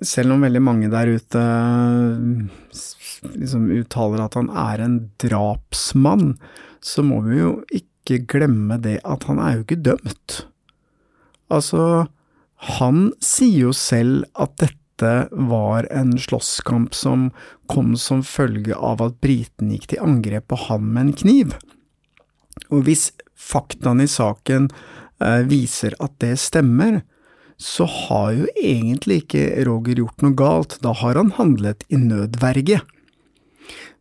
selv 0.05 0.35
om 0.35 0.43
veldig 0.45 0.61
mange 0.63 0.89
der 0.91 1.09
ute 1.17 1.43
liksom 3.33 3.69
uttaler 3.73 4.23
at 4.25 4.37
han 4.37 4.49
er 4.53 4.83
en 4.83 4.97
drapsmann, 5.21 6.35
så 6.83 7.03
må 7.05 7.21
vi 7.25 7.39
jo 7.39 7.53
ikke 7.73 8.21
glemme 8.29 8.77
det 8.81 8.99
at 9.07 9.25
han 9.29 9.41
er 9.41 9.57
jo 9.57 9.65
ikke 9.65 9.81
dømt. 9.89 10.41
Altså, 11.53 12.07
han 12.77 13.11
sier 13.23 13.69
jo 13.69 13.73
selv 13.75 14.27
at 14.37 14.55
dette 14.61 14.85
var 15.31 15.85
en 15.93 16.15
slåsskamp 16.17 16.95
som 16.97 17.29
kom 17.69 17.93
som 18.01 18.23
følge 18.25 18.75
av 18.75 19.03
at 19.05 19.19
briten 19.21 19.69
gikk 19.73 19.91
til 19.91 20.01
angrep 20.03 20.47
på 20.49 20.59
han 20.67 20.87
med 20.87 21.03
en 21.03 21.17
kniv. 21.21 21.57
Og 22.73 22.87
hvis 22.87 23.11
faktaene 23.37 24.07
i 24.07 24.11
saken 24.11 24.71
eh, 25.21 25.43
viser 25.49 25.93
at 26.03 26.15
det 26.23 26.33
stemmer, 26.41 27.03
så 27.57 27.87
har 27.89 28.35
jo 28.37 28.45
egentlig 28.55 29.23
ikke 29.23 29.47
Roger 29.65 30.03
gjort 30.03 30.21
noe 30.21 30.37
galt, 30.37 30.77
da 30.83 30.93
har 30.93 31.17
han 31.17 31.33
handlet 31.39 31.83
i 31.89 31.97
nødverge. 31.97 32.83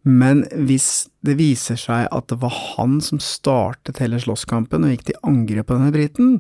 Men 0.07 0.45
hvis 0.69 1.09
det 1.27 1.35
viser 1.41 1.79
seg 1.81 2.07
at 2.15 2.29
det 2.31 2.39
var 2.45 2.53
han 2.77 3.01
som 3.03 3.19
startet 3.23 3.99
hele 3.99 4.21
slåsskampen 4.23 4.85
og 4.87 4.93
gikk 4.93 5.09
til 5.09 5.25
angrep 5.27 5.67
på 5.67 5.79
denne 5.79 5.95
briten, 5.95 6.37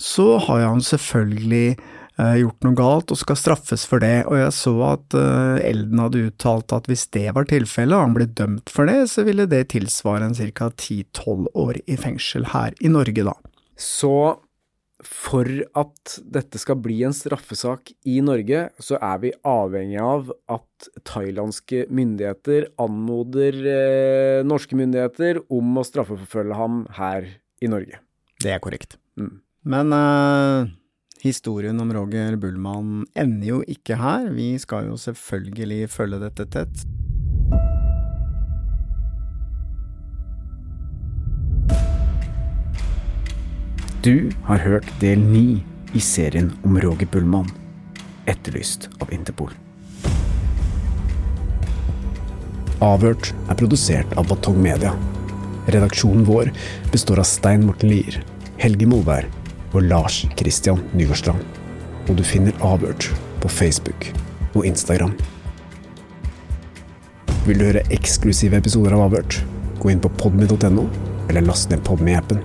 så 0.00 0.40
har 0.42 0.64
han 0.64 0.82
selvfølgelig 0.82 1.76
eh, 1.76 2.38
gjort 2.40 2.66
noe 2.66 2.76
galt 2.76 3.14
og 3.14 3.20
skal 3.20 3.38
straffes 3.38 3.86
for 3.86 4.02
det, 4.02 4.24
og 4.26 4.40
jeg 4.40 4.56
så 4.56 4.74
at 4.88 5.16
eh, 5.20 5.68
Elden 5.68 6.02
hadde 6.02 6.24
uttalt 6.32 6.74
at 6.74 6.90
hvis 6.90 7.06
det 7.14 7.28
var 7.36 7.46
tilfellet 7.52 7.94
og 7.94 8.08
han 8.08 8.16
ble 8.16 8.26
dømt 8.26 8.72
for 8.72 8.90
det, 8.90 9.04
så 9.12 9.22
ville 9.28 9.46
det 9.50 9.68
tilsvare 9.76 10.26
en 10.26 10.34
ca. 10.34 10.72
10–12 10.72 11.46
år 11.54 11.78
i 11.86 12.00
fengsel 12.00 12.50
her 12.56 12.74
i 12.82 12.90
Norge, 12.90 13.28
da. 13.28 13.36
Så 13.76 14.16
for 15.06 15.48
at 15.78 16.16
dette 16.22 16.58
skal 16.60 16.78
bli 16.82 16.98
en 17.06 17.14
straffesak 17.14 17.92
i 18.08 18.18
Norge, 18.24 18.66
så 18.82 18.98
er 18.98 19.20
vi 19.22 19.32
avhengig 19.46 20.00
av 20.02 20.32
at 20.52 20.88
thailandske 21.08 21.86
myndigheter 21.94 22.70
anmoder 22.82 23.60
eh, 23.72 24.46
norske 24.46 24.78
myndigheter 24.78 25.40
om 25.52 25.78
å 25.78 25.86
straffeforfølge 25.86 26.58
ham 26.58 26.82
her 26.98 27.28
i 27.62 27.70
Norge. 27.70 28.02
Det 28.42 28.52
er 28.52 28.62
korrekt. 28.62 28.98
Mm. 29.16 29.38
Men 29.66 29.94
eh, 29.96 30.74
historien 31.24 31.80
om 31.82 31.94
Roger 31.94 32.36
Bullmann 32.40 33.06
ender 33.18 33.52
jo 33.54 33.62
ikke 33.66 33.98
her. 34.00 34.30
Vi 34.36 34.52
skal 34.62 34.90
jo 34.90 35.00
selvfølgelig 35.00 35.86
følge 35.94 36.22
dette 36.26 36.50
tett. 36.52 36.86
Du 44.06 44.30
har 44.44 44.58
hørt 44.62 44.86
del 45.00 45.18
ni 45.18 45.64
i 45.92 46.00
serien 46.00 46.52
om 46.62 46.76
Roger 46.78 47.08
Bullmann, 47.10 47.48
etterlyst 48.30 48.84
av 49.02 49.08
Interpol. 49.10 49.48
Avhørt 52.86 53.32
er 53.50 53.58
produsert 53.58 54.12
av 54.14 54.28
Batong 54.30 54.60
Media. 54.62 54.92
Redaksjonen 55.74 56.22
vår 56.28 56.52
består 56.92 57.18
av 57.18 57.26
Stein 57.26 57.64
Morten 57.66 57.90
Lier, 57.90 58.20
Helge 58.62 58.86
Molvær 58.86 59.26
og 59.72 59.88
Lars 59.88 60.20
Christian 60.38 60.84
Nygårdstrand. 60.92 61.42
Og 62.06 62.20
du 62.20 62.22
finner 62.22 62.54
Avhørt 62.62 63.08
på 63.42 63.50
Facebook 63.50 64.06
og 64.52 64.68
Instagram. 64.70 65.16
Vil 67.48 67.58
du 67.58 67.66
høre 67.72 67.82
eksklusive 67.98 68.62
episoder 68.62 68.94
av 68.94 69.08
Avhørt? 69.08 69.40
Gå 69.82 69.90
inn 69.90 70.04
på 70.06 70.14
podmy.no, 70.22 70.86
eller 71.26 71.48
last 71.50 71.74
ned 71.74 71.82
Podmy-appen. 71.90 72.44